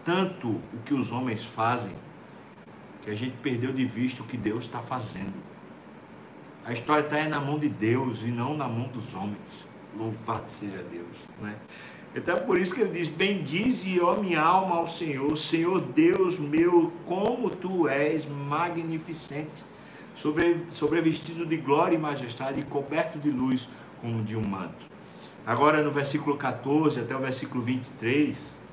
tanto 0.04 0.50
o 0.50 0.80
que 0.86 0.94
os 0.94 1.12
homens 1.12 1.46
fazem 1.46 1.96
que 3.04 3.10
a 3.10 3.16
gente 3.16 3.36
perdeu 3.38 3.74
de 3.74 3.86
vista 3.86 4.24
o 4.24 4.26
que 4.26 4.38
Deus 4.38 4.64
está 4.64 4.80
fazendo. 4.80 5.34
A 6.66 6.72
história 6.72 7.04
está 7.04 7.22
na 7.28 7.40
mão 7.40 7.60
de 7.60 7.68
Deus 7.68 8.24
e 8.24 8.28
não 8.28 8.56
na 8.56 8.68
mão 8.68 8.88
dos 8.88 9.14
homens. 9.14 9.68
Louvado 9.98 10.50
seja 10.50 10.84
Deus. 10.92 11.18
Né? 11.42 11.56
Então 12.16 12.40
por 12.40 12.60
isso 12.60 12.74
que 12.74 12.82
ele 12.82 12.92
diz: 12.92 13.08
Bendize, 13.08 14.00
ó 14.00 14.16
minha 14.16 14.42
alma, 14.42 14.76
ao 14.78 14.88
Senhor, 14.88 15.36
Senhor 15.38 15.82
Deus 15.82 16.38
meu, 16.38 16.92
como 17.06 17.50
tu 17.50 17.88
és 17.88 18.26
magnificente, 18.26 19.64
sobre, 20.16 20.66
sobrevestido 20.72 21.46
de 21.46 21.58
glória 21.58 21.96
e 21.96 22.00
majestade 22.00 22.60
e 22.60 22.64
coberto 22.64 23.20
de 23.20 23.30
luz 23.30 23.68
como 24.02 24.24
de 24.24 24.36
um 24.36 24.46
manto. 24.46 24.94
Agora 25.46 25.82
no 25.82 25.92
versículo 25.92 26.38
14 26.38 27.00
até 27.00 27.16
o 27.16 27.20
versículo 27.20 27.62
23 27.62 28.64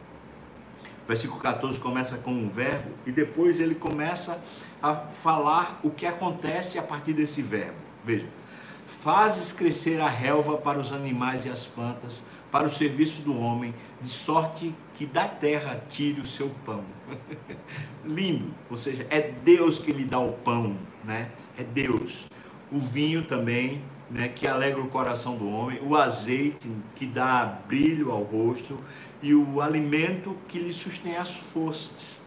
versículo 1.10 1.40
14 1.40 1.80
começa 1.80 2.16
com 2.18 2.30
um 2.30 2.48
verbo 2.48 2.92
e 3.04 3.10
depois 3.10 3.58
ele 3.58 3.74
começa 3.74 4.40
a 4.80 4.94
falar 4.94 5.80
o 5.82 5.90
que 5.90 6.06
acontece 6.06 6.78
a 6.78 6.82
partir 6.82 7.12
desse 7.12 7.42
verbo. 7.42 7.78
Veja: 8.04 8.28
fazes 8.90 9.52
crescer 9.52 10.00
a 10.00 10.08
relva 10.08 10.58
para 10.58 10.78
os 10.78 10.92
animais 10.92 11.46
e 11.46 11.48
as 11.48 11.66
plantas, 11.66 12.22
para 12.50 12.66
o 12.66 12.70
serviço 12.70 13.22
do 13.22 13.38
homem, 13.38 13.74
de 14.00 14.08
sorte 14.08 14.74
que 14.94 15.06
da 15.06 15.26
terra 15.26 15.82
tire 15.88 16.20
o 16.20 16.26
seu 16.26 16.50
pão. 16.66 16.84
Lindo, 18.04 18.52
ou 18.68 18.76
seja, 18.76 19.06
é 19.08 19.20
Deus 19.20 19.78
que 19.78 19.92
lhe 19.92 20.04
dá 20.04 20.18
o 20.18 20.32
pão, 20.32 20.76
né? 21.04 21.30
É 21.56 21.62
Deus. 21.62 22.26
O 22.70 22.78
vinho 22.78 23.24
também, 23.24 23.82
né, 24.10 24.28
que 24.28 24.46
alegra 24.46 24.80
o 24.80 24.88
coração 24.88 25.36
do 25.36 25.48
homem, 25.48 25.80
o 25.82 25.96
azeite 25.96 26.70
que 26.96 27.06
dá 27.06 27.44
brilho 27.66 28.10
ao 28.10 28.22
rosto 28.22 28.78
e 29.22 29.34
o 29.34 29.60
alimento 29.60 30.36
que 30.48 30.58
lhe 30.58 30.72
sustém 30.72 31.16
as 31.16 31.30
forças. 31.30 32.20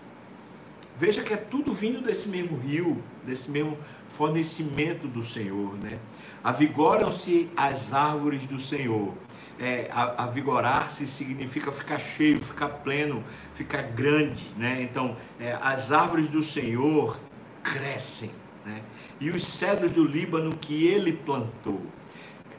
Veja 0.97 1.21
que 1.21 1.33
é 1.33 1.37
tudo 1.37 1.73
vindo 1.73 2.01
desse 2.01 2.29
mesmo 2.29 2.57
rio, 2.57 3.03
desse 3.25 3.49
mesmo 3.49 3.77
fornecimento 4.07 5.07
do 5.07 5.23
Senhor, 5.23 5.75
né? 5.77 5.99
Avigoram-se 6.43 7.49
as 7.55 7.93
árvores 7.93 8.45
do 8.45 8.59
Senhor. 8.59 9.13
É, 9.59 9.87
avigorar-se 9.91 11.05
significa 11.05 11.71
ficar 11.71 11.99
cheio, 11.99 12.39
ficar 12.39 12.69
pleno, 12.69 13.23
ficar 13.53 13.83
grande, 13.83 14.45
né? 14.57 14.81
Então, 14.81 15.15
é, 15.39 15.57
as 15.61 15.91
árvores 15.91 16.27
do 16.27 16.41
Senhor 16.41 17.19
crescem, 17.63 18.31
né? 18.65 18.81
E 19.19 19.29
os 19.29 19.43
cedros 19.43 19.91
do 19.91 20.03
Líbano 20.03 20.55
que 20.57 20.85
ele 20.87 21.13
plantou. 21.13 21.81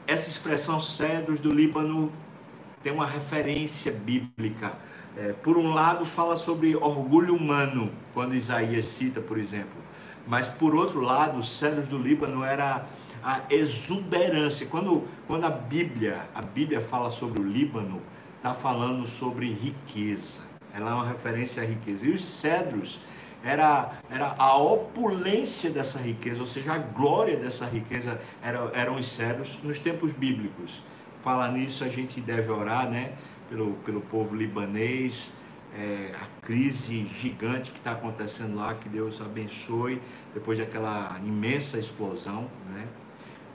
Essa 0.06 0.28
expressão 0.28 0.80
cedros 0.80 1.40
do 1.40 1.52
Líbano 1.52 2.12
tem 2.83 2.92
uma 2.92 3.06
referência 3.06 3.90
bíblica. 3.90 4.75
É, 5.16 5.33
por 5.33 5.56
um 5.56 5.73
lado, 5.73 6.04
fala 6.04 6.37
sobre 6.37 6.76
orgulho 6.76 7.35
humano, 7.35 7.90
quando 8.12 8.35
Isaías 8.35 8.85
cita, 8.85 9.21
por 9.21 9.38
exemplo. 9.38 9.83
Mas, 10.26 10.49
por 10.49 10.75
outro 10.75 11.00
lado, 11.00 11.38
os 11.38 11.50
cedros 11.50 11.87
do 11.88 11.99
Líbano 11.99 12.45
era 12.45 12.87
a 13.23 13.43
exuberância. 13.50 14.66
Quando, 14.66 15.04
quando 15.26 15.45
a 15.45 15.50
Bíblia, 15.50 16.28
a 16.35 16.43
Bíblia 16.43 16.81
fala 16.81 17.11
sobre 17.11 17.40
o 17.40 17.45
Líbano, 17.45 18.00
está 18.37 18.54
falando 18.54 19.07
sobre 19.07 19.50
riqueza. 19.52 20.43
Ela 20.73 20.90
é 20.90 20.95
uma 20.95 21.07
referência 21.07 21.62
à 21.62 21.66
riqueza. 21.66 22.07
E 22.07 22.11
os 22.11 22.25
cedros 22.25 23.00
era, 23.43 23.93
era 24.11 24.35
a 24.38 24.57
opulência 24.57 25.71
dessa 25.71 25.99
riqueza, 25.99 26.40
ou 26.40 26.47
seja, 26.47 26.73
a 26.73 26.78
glória 26.78 27.37
dessa 27.37 27.66
riqueza 27.66 28.21
era, 28.43 28.71
eram 28.75 28.95
os 28.97 29.07
cedros 29.07 29.59
nos 29.62 29.78
tempos 29.78 30.12
bíblicos 30.12 30.83
fala 31.25 31.50
nisso, 31.50 31.83
a 31.83 31.88
gente 31.88 32.21
deve 32.21 32.50
orar, 32.50 32.90
né? 32.90 33.12
Pelo, 33.49 33.73
pelo 33.76 34.02
povo 34.02 34.37
libanês, 34.37 35.33
é, 35.75 36.12
a 36.14 36.47
crise 36.47 37.07
gigante 37.09 37.71
que 37.71 37.78
está 37.78 37.93
acontecendo 37.93 38.57
lá, 38.57 38.75
que 38.75 38.88
Deus 38.88 39.21
abençoe 39.21 40.00
depois 40.33 40.59
daquela 40.59 41.19
imensa 41.25 41.78
explosão, 41.78 42.49
né? 42.71 42.87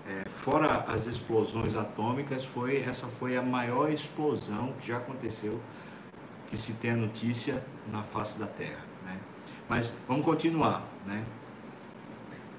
É, 0.07 0.27
fora 0.27 0.85
as 0.87 1.05
explosões 1.05 1.75
atômicas, 1.75 2.43
foi 2.43 2.81
essa 2.81 3.05
foi 3.05 3.37
a 3.37 3.41
maior 3.43 3.91
explosão 3.91 4.73
que 4.79 4.87
já 4.87 4.97
aconteceu, 4.97 5.59
que 6.49 6.57
se 6.57 6.73
tem 6.73 6.91
a 6.91 6.95
notícia 6.95 7.63
na 7.91 8.01
face 8.01 8.39
da 8.39 8.47
Terra, 8.47 8.83
né? 9.05 9.17
Mas 9.67 9.91
vamos 10.07 10.25
continuar, 10.25 10.83
né? 11.05 11.23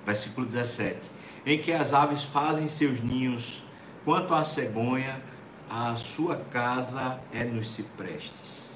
Versículo 0.06 0.46
17: 0.46 1.10
Em 1.44 1.58
que 1.58 1.72
as 1.72 1.92
aves 1.92 2.22
fazem 2.22 2.68
seus 2.68 3.00
ninhos 3.00 3.64
Quanto 4.04 4.32
à 4.32 4.42
cegonha, 4.42 5.20
a 5.68 5.94
sua 5.94 6.36
casa 6.36 7.20
é 7.32 7.44
nos 7.44 7.70
ciprestes. 7.70 8.69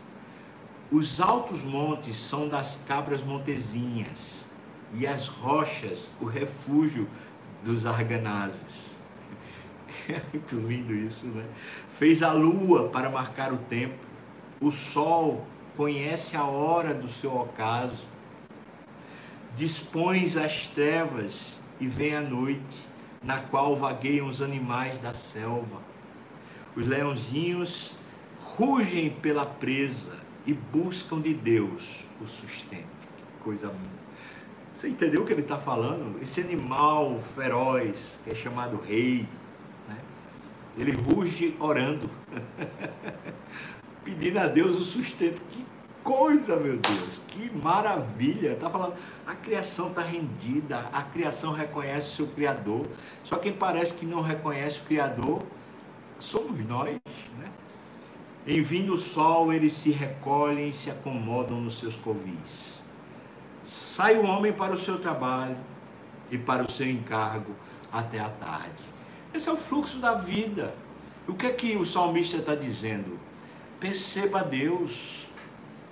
Os 0.90 1.20
altos 1.20 1.62
montes 1.62 2.14
são 2.14 2.48
das 2.48 2.84
cabras 2.86 3.22
montezinhas, 3.22 4.46
e 4.92 5.06
as 5.06 5.26
rochas 5.26 6.10
o 6.20 6.26
refúgio 6.26 7.08
dos 7.62 7.86
arganazes. 7.86 8.94
É 10.06 10.20
muito 10.34 10.56
lindo 10.56 10.92
isso, 10.92 11.24
né? 11.26 11.46
Fez 11.94 12.22
a 12.22 12.30
lua 12.30 12.90
para 12.90 13.08
marcar 13.08 13.54
o 13.54 13.56
tempo, 13.56 13.94
o 14.60 14.70
sol 14.70 15.46
conhece 15.78 16.36
a 16.36 16.44
hora 16.44 16.92
do 16.92 17.08
seu 17.08 17.34
ocaso, 17.34 18.04
dispões 19.56 20.36
as 20.36 20.66
trevas 20.68 21.58
e 21.80 21.86
vem 21.86 22.14
a 22.14 22.20
noite, 22.20 22.86
na 23.22 23.38
qual 23.38 23.74
vagueiam 23.74 24.26
os 24.26 24.42
animais 24.42 24.98
da 24.98 25.14
selva. 25.14 25.80
Os 26.76 26.86
leãozinhos 26.86 27.96
rugem 28.42 29.08
pela 29.08 29.46
presa 29.46 30.18
e 30.46 30.52
buscam 30.52 31.20
de 31.20 31.34
Deus 31.34 32.04
o 32.20 32.26
sustento. 32.26 32.86
Que 33.16 33.42
coisa. 33.42 33.72
Você 34.76 34.88
entendeu 34.88 35.22
o 35.22 35.26
que 35.26 35.32
ele 35.32 35.42
está 35.42 35.58
falando? 35.58 36.20
Esse 36.22 36.40
animal 36.40 37.20
feroz, 37.34 38.18
que 38.24 38.30
é 38.30 38.34
chamado 38.34 38.76
rei, 38.76 39.28
né? 39.88 39.96
ele 40.76 40.92
ruge 40.92 41.56
orando, 41.60 42.10
pedindo 44.04 44.38
a 44.38 44.46
Deus 44.46 44.76
o 44.76 44.82
sustento. 44.82 45.40
Que 45.50 45.64
coisa, 46.02 46.56
meu 46.56 46.76
Deus, 46.76 47.22
que 47.28 47.50
maravilha! 47.56 48.52
Está 48.52 48.68
falando, 48.68 48.94
a 49.26 49.34
criação 49.34 49.88
está 49.88 50.02
rendida, 50.02 50.90
a 50.92 51.02
criação 51.02 51.52
reconhece 51.52 52.08
o 52.08 52.12
seu 52.12 52.26
Criador. 52.26 52.86
Só 53.22 53.36
quem 53.36 53.52
parece 53.52 53.94
que 53.94 54.04
não 54.04 54.20
reconhece 54.20 54.80
o 54.80 54.82
Criador 54.82 55.42
somos 56.18 56.66
nós? 56.66 56.98
Em 58.46 58.60
vindo 58.60 58.92
o 58.92 58.98
sol, 58.98 59.50
eles 59.50 59.72
se 59.72 59.90
recolhem 59.90 60.68
e 60.68 60.72
se 60.72 60.90
acomodam 60.90 61.62
nos 61.62 61.78
seus 61.78 61.96
covis. 61.96 62.82
Sai 63.64 64.16
o 64.16 64.26
homem 64.26 64.52
para 64.52 64.74
o 64.74 64.76
seu 64.76 64.98
trabalho 64.98 65.56
e 66.30 66.36
para 66.36 66.62
o 66.62 66.70
seu 66.70 66.88
encargo 66.88 67.54
até 67.90 68.20
a 68.20 68.28
tarde. 68.28 68.84
Esse 69.32 69.48
é 69.48 69.52
o 69.52 69.56
fluxo 69.56 69.98
da 69.98 70.12
vida. 70.12 70.74
O 71.26 71.32
que 71.32 71.46
é 71.46 71.52
que 71.52 71.74
o 71.76 71.86
salmista 71.86 72.36
está 72.36 72.54
dizendo? 72.54 73.18
Perceba 73.80 74.42
Deus, 74.42 75.26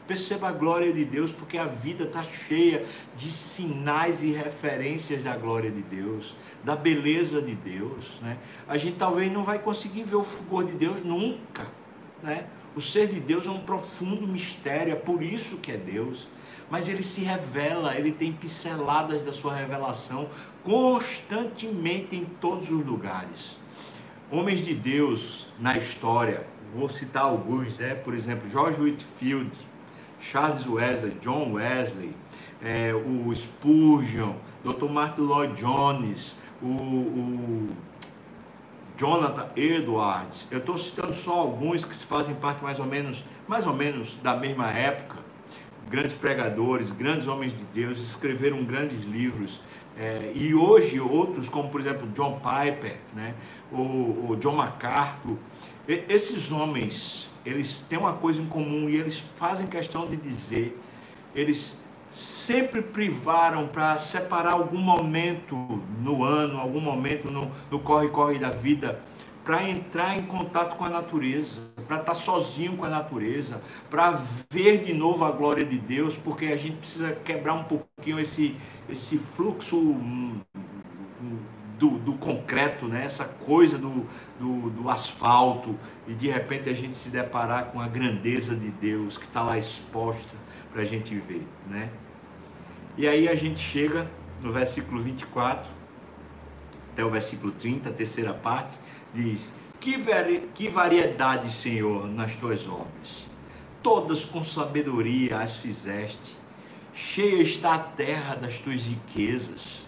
perceba 0.06 0.48
a 0.48 0.52
glória 0.52 0.92
de 0.92 1.06
Deus, 1.06 1.32
porque 1.32 1.56
a 1.56 1.64
vida 1.64 2.04
está 2.04 2.22
cheia 2.22 2.84
de 3.16 3.30
sinais 3.30 4.22
e 4.22 4.30
referências 4.30 5.24
da 5.24 5.34
glória 5.38 5.70
de 5.70 5.80
Deus, 5.80 6.36
da 6.62 6.76
beleza 6.76 7.40
de 7.40 7.54
Deus. 7.54 8.20
Né? 8.20 8.36
A 8.68 8.76
gente 8.76 8.98
talvez 8.98 9.32
não 9.32 9.42
vai 9.42 9.58
conseguir 9.58 10.02
ver 10.02 10.16
o 10.16 10.22
fulgor 10.22 10.66
de 10.66 10.72
Deus 10.72 11.02
nunca 11.02 11.80
né? 12.22 12.46
O 12.74 12.80
ser 12.80 13.08
de 13.08 13.20
Deus 13.20 13.46
é 13.46 13.50
um 13.50 13.60
profundo 13.60 14.26
mistério, 14.26 14.92
é 14.92 14.96
por 14.96 15.22
isso 15.22 15.58
que 15.58 15.72
é 15.72 15.76
Deus. 15.76 16.26
Mas 16.70 16.88
ele 16.88 17.02
se 17.02 17.20
revela, 17.20 17.94
ele 17.96 18.12
tem 18.12 18.32
pinceladas 18.32 19.22
da 19.22 19.32
sua 19.32 19.54
revelação 19.54 20.28
constantemente 20.64 22.16
em 22.16 22.24
todos 22.24 22.70
os 22.70 22.84
lugares. 22.84 23.58
Homens 24.30 24.64
de 24.64 24.74
Deus 24.74 25.46
na 25.58 25.76
história, 25.76 26.46
vou 26.74 26.88
citar 26.88 27.24
alguns, 27.24 27.76
né? 27.76 27.94
por 27.94 28.14
exemplo, 28.14 28.48
George 28.48 28.80
Whitfield, 28.80 29.50
Charles 30.18 30.66
Wesley, 30.66 31.16
John 31.20 31.52
Wesley, 31.52 32.14
é, 32.62 32.94
o 32.94 33.34
Spurgeon, 33.34 34.34
Dr. 34.64 34.88
Martin 34.88 35.22
Lloyd 35.22 35.60
Jones, 35.60 36.38
o, 36.62 36.66
o 36.66 37.68
Jonathan 39.02 39.48
Edwards. 39.56 40.46
Eu 40.48 40.58
estou 40.58 40.78
citando 40.78 41.12
só 41.12 41.32
alguns 41.32 41.84
que 41.84 41.96
se 41.96 42.06
fazem 42.06 42.36
parte 42.36 42.62
mais 42.62 42.78
ou 42.78 42.86
menos, 42.86 43.24
mais 43.48 43.66
ou 43.66 43.74
menos 43.74 44.16
da 44.22 44.36
mesma 44.36 44.70
época. 44.70 45.18
Grandes 45.90 46.14
pregadores, 46.14 46.92
grandes 46.92 47.26
homens 47.26 47.52
de 47.52 47.64
Deus, 47.64 47.98
escreveram 47.98 48.64
grandes 48.64 49.02
livros. 49.02 49.60
É, 49.98 50.30
e 50.36 50.54
hoje 50.54 51.00
outros, 51.00 51.48
como 51.48 51.68
por 51.68 51.80
exemplo 51.80 52.06
John 52.14 52.38
Piper, 52.38 52.96
né, 53.12 53.34
o, 53.72 54.30
o 54.30 54.36
John 54.38 54.54
MacArthur, 54.54 55.36
e, 55.88 56.04
esses 56.08 56.52
homens, 56.52 57.28
eles 57.44 57.84
têm 57.88 57.98
uma 57.98 58.12
coisa 58.12 58.40
em 58.40 58.46
comum 58.46 58.88
e 58.88 58.94
eles 58.94 59.18
fazem 59.34 59.66
questão 59.66 60.06
de 60.06 60.16
dizer, 60.16 60.80
eles 61.34 61.76
sempre 62.12 62.82
privaram 62.82 63.68
para 63.68 63.96
separar 63.98 64.52
algum 64.52 64.78
momento 64.78 65.56
no 66.00 66.22
ano, 66.22 66.58
algum 66.60 66.80
momento 66.80 67.30
no 67.30 67.78
corre-corre 67.80 68.38
da 68.38 68.50
vida, 68.50 69.00
para 69.44 69.68
entrar 69.68 70.16
em 70.16 70.22
contato 70.22 70.76
com 70.76 70.84
a 70.84 70.88
natureza, 70.88 71.60
para 71.86 71.96
estar 71.96 72.12
tá 72.12 72.14
sozinho 72.14 72.76
com 72.76 72.84
a 72.84 72.88
natureza, 72.88 73.60
para 73.90 74.12
ver 74.50 74.84
de 74.84 74.92
novo 74.92 75.24
a 75.24 75.30
glória 75.30 75.64
de 75.64 75.78
Deus, 75.78 76.16
porque 76.16 76.46
a 76.46 76.56
gente 76.56 76.76
precisa 76.76 77.12
quebrar 77.24 77.54
um 77.54 77.64
pouquinho 77.64 78.20
esse, 78.20 78.56
esse 78.88 79.18
fluxo 79.18 79.76
hum, 79.76 80.40
do, 81.76 81.98
do 81.98 82.12
concreto, 82.14 82.86
né? 82.86 83.04
essa 83.04 83.24
coisa 83.24 83.76
do, 83.76 84.06
do, 84.38 84.70
do 84.70 84.88
asfalto, 84.88 85.76
e 86.06 86.14
de 86.14 86.30
repente 86.30 86.68
a 86.68 86.74
gente 86.74 86.94
se 86.94 87.10
deparar 87.10 87.66
com 87.66 87.80
a 87.80 87.88
grandeza 87.88 88.54
de 88.54 88.70
Deus 88.70 89.18
que 89.18 89.24
está 89.24 89.42
lá 89.42 89.58
exposta 89.58 90.36
para 90.72 90.82
a 90.82 90.84
gente 90.84 91.14
ver, 91.16 91.46
né? 91.68 91.90
E 92.96 93.08
aí 93.08 93.26
a 93.26 93.34
gente 93.34 93.58
chega 93.58 94.10
no 94.42 94.52
versículo 94.52 95.02
24 95.02 95.70
até 96.92 97.02
o 97.02 97.10
versículo 97.10 97.52
30, 97.52 97.88
a 97.88 97.92
terceira 97.92 98.34
parte, 98.34 98.78
diz: 99.14 99.52
Que, 99.80 99.96
que 100.54 100.68
variedade, 100.68 101.50
Senhor, 101.50 102.06
nas 102.06 102.36
tuas 102.36 102.68
obras, 102.68 103.26
todas 103.82 104.26
com 104.26 104.42
sabedoria 104.42 105.38
as 105.38 105.56
fizeste, 105.56 106.36
cheia 106.92 107.42
está 107.42 107.74
a 107.74 107.78
terra 107.78 108.34
das 108.34 108.58
tuas 108.58 108.82
riquezas. 108.82 109.86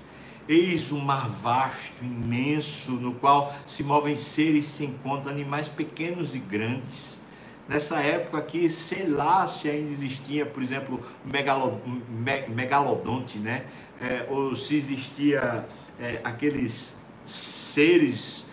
Eis 0.49 0.93
um 0.93 1.01
mar 1.01 1.29
vasto, 1.29 2.03
imenso, 2.03 2.93
no 2.93 3.15
qual 3.15 3.55
se 3.67 3.83
movem 3.83 4.17
seres 4.17 4.65
sem 4.67 4.93
conta, 5.03 5.31
animais 5.31 5.69
pequenos 5.69 6.35
e 6.35 6.39
grandes 6.39 7.19
Nessa 7.67 7.99
época 8.01 8.39
aqui, 8.39 8.69
sei 8.69 9.07
lá 9.07 9.47
se 9.47 9.71
ainda 9.71 9.91
existia, 9.91 10.45
por 10.45 10.63
exemplo, 10.63 11.01
me, 11.25 12.55
megalodonte, 12.55 13.39
né? 13.39 13.65
É, 14.01 14.27
ou 14.29 14.55
se 14.55 14.77
existia 14.77 15.67
é, 15.99 16.21
aqueles 16.23 16.95
seres 17.25 18.45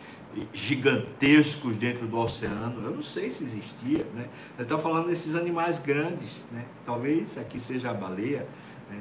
gigantescos 0.53 1.75
dentro 1.75 2.07
do 2.07 2.17
oceano. 2.17 2.85
Eu 2.85 2.91
não 2.91 3.03
sei 3.03 3.29
se 3.29 3.43
existia, 3.43 4.05
né? 4.15 4.29
Eu 4.57 4.63
estou 4.63 4.79
falando 4.79 5.07
desses 5.07 5.35
animais 5.35 5.77
grandes, 5.77 6.41
né? 6.49 6.63
Talvez 6.85 7.37
aqui 7.37 7.59
seja 7.59 7.91
a 7.91 7.93
baleia, 7.93 8.47
né? 8.89 8.97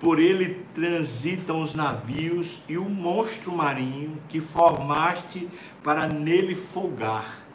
Por 0.00 0.18
ele 0.18 0.62
transitam 0.74 1.60
os 1.60 1.74
navios 1.74 2.62
e 2.66 2.78
o 2.78 2.88
monstro 2.88 3.52
marinho 3.52 4.18
que 4.30 4.40
formaste 4.40 5.46
para 5.82 6.06
nele 6.06 6.54
folgar 6.54 7.45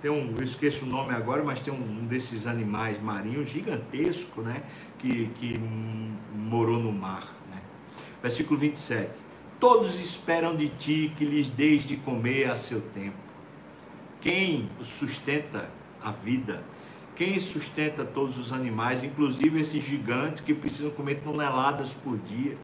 tem 0.00 0.10
um, 0.10 0.34
eu 0.36 0.42
esqueço 0.42 0.84
o 0.84 0.88
nome 0.88 1.14
agora, 1.14 1.42
mas 1.44 1.60
tem 1.60 1.72
um, 1.72 2.06
desses 2.06 2.46
animais 2.46 3.00
marinhos 3.00 3.50
gigantesco, 3.50 4.40
né? 4.40 4.62
Que, 4.98 5.26
que 5.38 5.58
morou 6.34 6.78
no 6.78 6.92
mar. 6.92 7.34
Né? 7.50 7.60
Versículo 8.22 8.58
27. 8.58 9.10
Todos 9.58 10.00
esperam 10.00 10.56
de 10.56 10.68
ti 10.70 11.12
que 11.18 11.24
lhes 11.24 11.48
deis 11.48 11.84
de 11.84 11.96
comer 11.98 12.50
a 12.50 12.56
seu 12.56 12.80
tempo. 12.80 13.18
Quem 14.20 14.70
sustenta 14.80 15.68
a 16.02 16.10
vida? 16.10 16.62
Quem 17.14 17.38
sustenta 17.38 18.02
todos 18.02 18.38
os 18.38 18.52
animais, 18.52 19.04
inclusive 19.04 19.60
esses 19.60 19.84
gigantes 19.84 20.42
que 20.42 20.54
precisam 20.54 20.90
comer 20.90 21.16
toneladas 21.16 21.92
por 21.92 22.16
dia? 22.16 22.56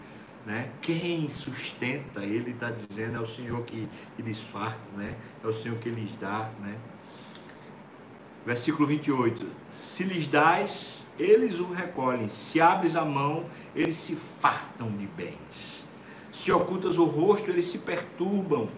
Né? 0.47 0.71
Quem 0.81 1.29
sustenta, 1.29 2.25
ele 2.25 2.53
está 2.53 2.71
dizendo, 2.71 3.17
é 3.17 3.21
o 3.21 3.27
Senhor 3.27 3.63
que, 3.65 3.87
que 4.17 4.23
lhes 4.23 4.41
farta, 4.41 4.97
né? 4.97 5.15
é 5.45 5.47
o 5.47 5.53
Senhor 5.53 5.77
que 5.79 5.91
lhes 5.91 6.15
dá. 6.19 6.51
Né? 6.61 6.75
Versículo 8.47 8.87
28. 8.87 9.45
Se 9.73 10.05
lhes 10.05 10.29
dás, 10.29 11.05
eles 11.19 11.59
o 11.59 11.73
recolhem. 11.73 12.29
Se 12.29 12.61
abres 12.61 12.95
a 12.95 13.05
mão, 13.05 13.45
eles 13.75 13.97
se 13.97 14.15
fartam 14.15 14.89
de 14.93 15.05
bens. 15.05 15.85
Se 16.31 16.53
ocultas 16.53 16.97
o 16.97 17.05
rosto, 17.05 17.51
eles 17.51 17.65
se 17.65 17.79
perturbam. 17.79 18.69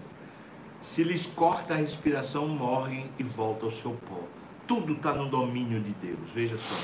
Se 0.80 1.04
lhes 1.04 1.26
corta 1.26 1.74
a 1.74 1.76
respiração, 1.76 2.48
morrem 2.48 3.10
e 3.18 3.22
voltam 3.22 3.68
ao 3.68 3.74
seu 3.74 3.90
pó. 3.90 4.20
Tudo 4.66 4.94
está 4.94 5.12
no 5.12 5.28
domínio 5.28 5.80
de 5.80 5.92
Deus. 5.92 6.30
Veja 6.34 6.56
só. 6.56 6.76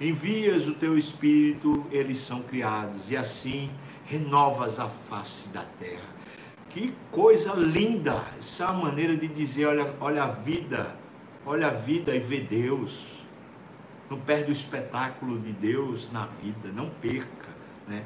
Envias 0.00 0.68
o 0.68 0.74
teu 0.74 0.96
espírito, 0.96 1.84
eles 1.90 2.18
são 2.18 2.40
criados, 2.40 3.10
e 3.10 3.16
assim 3.16 3.68
renovas 4.04 4.78
a 4.78 4.88
face 4.88 5.48
da 5.48 5.64
terra. 5.80 6.08
Que 6.70 6.94
coisa 7.10 7.52
linda! 7.54 8.22
Essa 8.38 8.64
é 8.64 8.66
a 8.68 8.72
maneira 8.72 9.16
de 9.16 9.26
dizer: 9.26 9.66
olha, 9.66 9.92
olha 10.00 10.22
a 10.22 10.28
vida 10.28 10.94
olha 11.48 11.68
a 11.68 11.70
vida 11.70 12.14
e 12.14 12.20
vê 12.20 12.40
Deus. 12.40 13.24
Não 14.10 14.20
perde 14.20 14.50
o 14.50 14.52
espetáculo 14.52 15.38
de 15.38 15.52
Deus 15.52 16.12
na 16.12 16.26
vida, 16.26 16.70
não 16.74 16.90
perca, 16.90 17.48
né? 17.86 18.04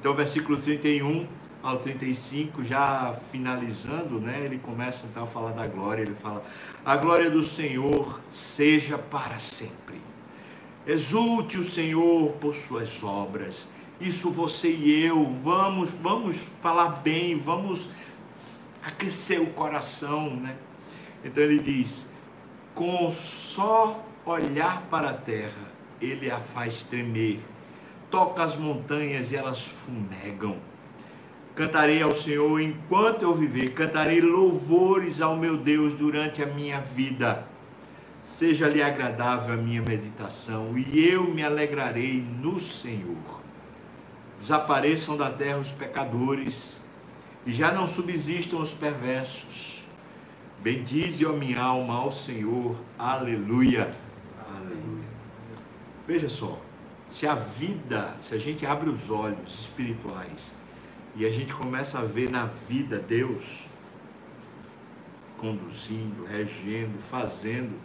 Então, 0.00 0.14
versículo 0.14 0.58
31 0.58 1.26
ao 1.62 1.78
35, 1.78 2.64
já 2.64 3.14
finalizando, 3.30 4.18
né? 4.18 4.40
Ele 4.44 4.58
começa 4.58 5.06
então 5.06 5.24
a 5.24 5.26
falar 5.26 5.52
da 5.52 5.66
glória, 5.66 6.02
ele 6.02 6.14
fala: 6.14 6.42
"A 6.84 6.96
glória 6.96 7.30
do 7.30 7.42
Senhor 7.42 8.20
seja 8.30 8.96
para 8.98 9.38
sempre. 9.38 10.00
Exulte 10.86 11.58
o 11.58 11.62
Senhor 11.62 12.32
por 12.40 12.54
suas 12.54 13.02
obras. 13.04 13.68
Isso 14.00 14.30
você 14.30 14.68
e 14.70 15.04
eu, 15.04 15.24
vamos, 15.42 15.90
vamos 15.90 16.38
falar 16.60 16.88
bem, 17.02 17.38
vamos 17.38 17.88
aquecer 18.82 19.40
o 19.40 19.52
coração, 19.52 20.34
né? 20.36 20.56
Então 21.24 21.42
ele 21.44 21.60
diz: 21.60 22.11
com 22.74 23.10
só 23.10 24.02
olhar 24.24 24.82
para 24.90 25.10
a 25.10 25.14
terra, 25.14 25.70
ele 26.00 26.30
a 26.30 26.40
faz 26.40 26.82
tremer. 26.82 27.40
Toca 28.10 28.42
as 28.42 28.56
montanhas 28.56 29.32
e 29.32 29.36
elas 29.36 29.64
fumegam. 29.64 30.56
Cantarei 31.54 32.02
ao 32.02 32.12
Senhor 32.12 32.60
enquanto 32.60 33.22
eu 33.22 33.34
viver, 33.34 33.74
cantarei 33.74 34.20
louvores 34.20 35.20
ao 35.20 35.36
meu 35.36 35.56
Deus 35.56 35.92
durante 35.94 36.42
a 36.42 36.46
minha 36.46 36.80
vida. 36.80 37.46
Seja-lhe 38.24 38.82
agradável 38.82 39.54
a 39.54 39.56
minha 39.56 39.82
meditação, 39.82 40.78
e 40.78 41.06
eu 41.06 41.24
me 41.24 41.42
alegrarei 41.42 42.24
no 42.40 42.58
Senhor. 42.58 43.42
Desapareçam 44.38 45.16
da 45.16 45.28
terra 45.28 45.58
os 45.58 45.70
pecadores, 45.72 46.80
e 47.44 47.52
já 47.52 47.70
não 47.72 47.86
subsistam 47.86 48.60
os 48.60 48.72
perversos. 48.72 49.81
Bendize, 50.62 51.26
a 51.26 51.32
minha 51.32 51.60
alma, 51.60 51.94
ao 51.94 52.12
Senhor. 52.12 52.76
Aleluia. 52.96 53.90
Aleluia. 54.48 55.08
Veja 56.06 56.28
só, 56.28 56.56
se 57.08 57.26
a 57.26 57.34
vida, 57.34 58.14
se 58.22 58.32
a 58.32 58.38
gente 58.38 58.64
abre 58.64 58.88
os 58.88 59.10
olhos 59.10 59.60
espirituais 59.60 60.54
e 61.16 61.26
a 61.26 61.30
gente 61.30 61.52
começa 61.52 61.98
a 61.98 62.04
ver 62.04 62.30
na 62.30 62.46
vida 62.46 63.00
Deus 63.00 63.64
conduzindo, 65.36 66.24
regendo, 66.24 66.96
fazendo, 67.10 67.76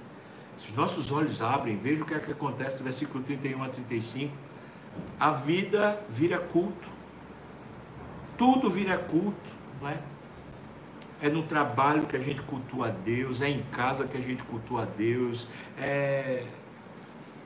se 0.56 0.70
os 0.70 0.76
nossos 0.76 1.12
olhos 1.12 1.42
abrem, 1.42 1.78
veja 1.78 2.04
o 2.04 2.06
que, 2.06 2.14
é 2.14 2.20
que 2.20 2.32
acontece 2.32 2.78
no 2.78 2.84
versículo 2.84 3.24
31 3.24 3.64
a 3.64 3.70
35. 3.70 4.32
A 5.20 5.32
vida 5.32 6.00
vira 6.12 6.38
culto. 6.38 6.88
Tudo 8.38 8.70
vira 8.70 9.00
culto, 9.00 9.50
não 9.82 9.90
é? 9.90 9.98
É 11.22 11.30
no 11.30 11.44
trabalho 11.44 12.06
que 12.06 12.16
a 12.16 12.20
gente 12.20 12.42
cultua 12.44 12.88
a 12.88 12.90
Deus, 12.92 13.42
é 13.42 13.50
em 13.50 13.64
casa 13.72 14.08
que 14.08 14.18
a 14.18 14.22
gente 14.22 14.44
cultua 14.44 14.84
a 14.84 14.86
Deus, 14.86 15.48
é 15.80 16.46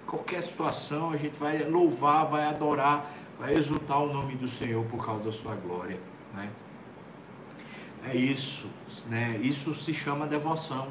qualquer 0.05 0.43
situação 0.43 1.12
a 1.12 1.17
gente 1.17 1.38
vai 1.38 1.63
louvar, 1.63 2.25
vai 2.25 2.45
adorar, 2.45 3.10
vai 3.39 3.53
exultar 3.53 4.01
o 4.01 4.12
nome 4.12 4.36
do 4.36 4.47
Senhor 4.47 4.84
por 4.86 5.05
causa 5.05 5.25
da 5.25 5.31
sua 5.31 5.55
glória, 5.55 5.97
né? 6.34 6.49
É 8.03 8.15
isso, 8.15 8.67
né? 9.07 9.39
Isso 9.41 9.73
se 9.73 9.93
chama 9.93 10.27
devoção 10.27 10.89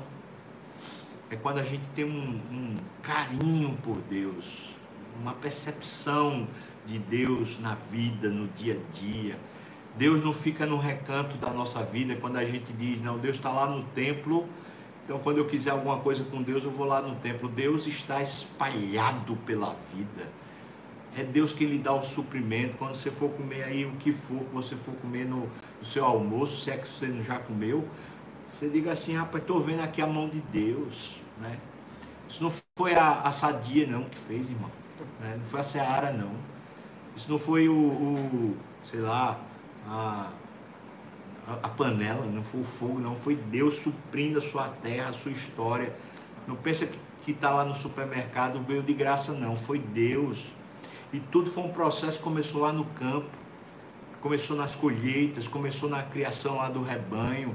é 1.31 1.37
quando 1.37 1.59
a 1.59 1.63
gente 1.63 1.85
tem 1.95 2.05
um, 2.05 2.41
um 2.51 2.77
carinho 3.01 3.79
por 3.85 3.99
Deus, 4.11 4.75
uma 5.21 5.33
percepção 5.33 6.49
de 6.85 6.99
Deus 6.99 7.57
na 7.61 7.77
vida, 7.77 8.29
no 8.29 8.49
dia 8.49 8.75
a 8.75 8.99
dia. 8.99 9.39
Deus 10.01 10.25
não 10.25 10.33
fica 10.33 10.65
no 10.65 10.79
recanto 10.79 11.37
da 11.37 11.51
nossa 11.51 11.83
vida 11.83 12.17
quando 12.17 12.39
a 12.39 12.45
gente 12.47 12.73
diz, 12.73 13.03
não, 13.03 13.19
Deus 13.19 13.37
está 13.37 13.53
lá 13.53 13.67
no 13.67 13.83
templo, 13.89 14.49
então 15.05 15.19
quando 15.19 15.37
eu 15.37 15.47
quiser 15.47 15.73
alguma 15.73 15.99
coisa 15.99 16.25
com 16.25 16.43
Deus, 16.43 16.65
eu 16.65 16.71
vou 16.71 16.87
lá 16.87 17.03
no 17.03 17.17
templo. 17.17 17.51
Deus 17.51 17.87
está 17.87 18.23
espalhado 18.23 19.37
pela 19.45 19.77
vida. 19.95 20.27
É 21.15 21.23
Deus 21.23 21.53
que 21.53 21.67
lhe 21.67 21.77
dá 21.77 21.93
o 21.93 22.03
suprimento. 22.03 22.79
Quando 22.79 22.95
você 22.95 23.11
for 23.11 23.29
comer 23.29 23.63
aí 23.65 23.85
o 23.85 23.91
que 23.97 24.11
for, 24.11 24.39
que 24.39 24.55
você 24.55 24.75
for 24.75 24.95
comer 24.95 25.27
no, 25.27 25.51
no 25.79 25.85
seu 25.85 26.07
almoço, 26.07 26.65
se 26.65 26.71
é 26.71 26.79
que 26.79 26.89
você 26.89 27.23
já 27.23 27.39
comeu, 27.39 27.87
você 28.55 28.71
diga 28.71 28.93
assim, 28.93 29.15
rapaz, 29.15 29.43
estou 29.43 29.61
vendo 29.61 29.83
aqui 29.83 30.01
a 30.01 30.07
mão 30.07 30.31
de 30.31 30.41
Deus. 30.41 31.17
Né? 31.39 31.59
Isso 32.27 32.43
não 32.43 32.51
foi 32.75 32.95
a, 32.95 33.21
a 33.21 33.33
sadia 33.33 33.87
não 33.87 34.05
que 34.05 34.17
fez, 34.17 34.49
irmão. 34.49 34.71
Né? 35.21 35.35
Não 35.37 35.45
foi 35.45 35.61
a 35.61 35.65
seara 35.65 36.11
não. 36.11 36.33
Isso 37.15 37.31
não 37.31 37.39
foi 37.39 37.69
o, 37.69 37.75
o 37.75 38.57
sei 38.83 39.01
lá, 39.01 39.39
a, 39.87 40.31
a 41.47 41.69
panela, 41.69 42.25
não 42.27 42.43
foi 42.43 42.61
o 42.61 42.65
fogo, 42.65 42.99
não. 42.99 43.17
Foi 43.17 43.35
Deus 43.35 43.75
suprindo 43.75 44.39
a 44.39 44.41
sua 44.41 44.69
terra, 44.69 45.11
a 45.11 45.13
sua 45.13 45.33
história. 45.33 45.95
Não 46.47 46.57
pensa 46.57 46.89
que 47.23 47.31
está 47.31 47.51
lá 47.51 47.65
no 47.65 47.75
supermercado, 47.75 48.61
veio 48.61 48.83
de 48.83 48.93
graça, 48.93 49.33
não. 49.33 49.57
Foi 49.57 49.79
Deus. 49.79 50.47
E 51.13 51.19
tudo 51.19 51.51
foi 51.51 51.65
um 51.65 51.73
processo 51.73 52.19
que 52.19 52.25
começou 52.25 52.63
lá 52.63 52.73
no 52.73 52.85
campo, 52.85 53.29
começou 54.21 54.57
nas 54.57 54.75
colheitas, 54.75 55.49
começou 55.49 55.89
na 55.89 56.03
criação 56.03 56.57
lá 56.57 56.69
do 56.69 56.83
rebanho 56.83 57.55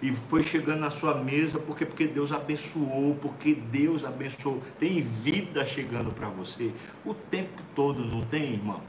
e 0.00 0.12
foi 0.12 0.42
chegando 0.42 0.80
na 0.80 0.90
sua 0.90 1.14
mesa 1.14 1.58
porque 1.58 1.84
porque 1.84 2.06
Deus 2.06 2.32
abençoou, 2.32 3.16
porque 3.20 3.54
Deus 3.54 4.04
abençoou. 4.04 4.62
Tem 4.78 5.00
vida 5.00 5.64
chegando 5.66 6.12
para 6.12 6.28
você 6.28 6.72
o 7.04 7.14
tempo 7.14 7.62
todo, 7.74 8.04
não 8.04 8.22
tem, 8.22 8.54
irmão? 8.54 8.80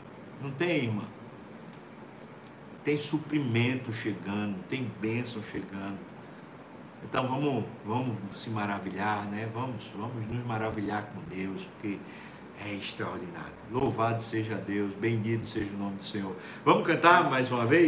Não 0.41 0.51
tem, 0.51 0.85
irmã? 0.85 1.03
Tem 2.89 2.97
suprimento 2.97 3.93
chegando, 3.93 4.55
tem 4.67 4.89
bênção 4.99 5.43
chegando. 5.43 5.99
Então 7.03 7.27
vamos, 7.27 7.63
vamos 7.85 8.17
se 8.33 8.49
maravilhar, 8.49 9.27
né? 9.27 9.47
Vamos, 9.53 9.91
vamos 9.95 10.25
nos 10.25 10.43
maravilhar 10.43 11.03
com 11.13 11.21
Deus, 11.29 11.65
porque 11.65 11.99
é 12.65 12.73
extraordinário. 12.73 13.53
Louvado 13.71 14.19
seja 14.19 14.55
Deus, 14.55 14.91
bendito 14.95 15.45
seja 15.45 15.71
o 15.71 15.77
nome 15.77 15.97
do 15.97 16.03
Senhor. 16.03 16.35
Vamos 16.65 16.83
cantar 16.87 17.29
mais 17.29 17.51
uma 17.51 17.63
vez? 17.63 17.87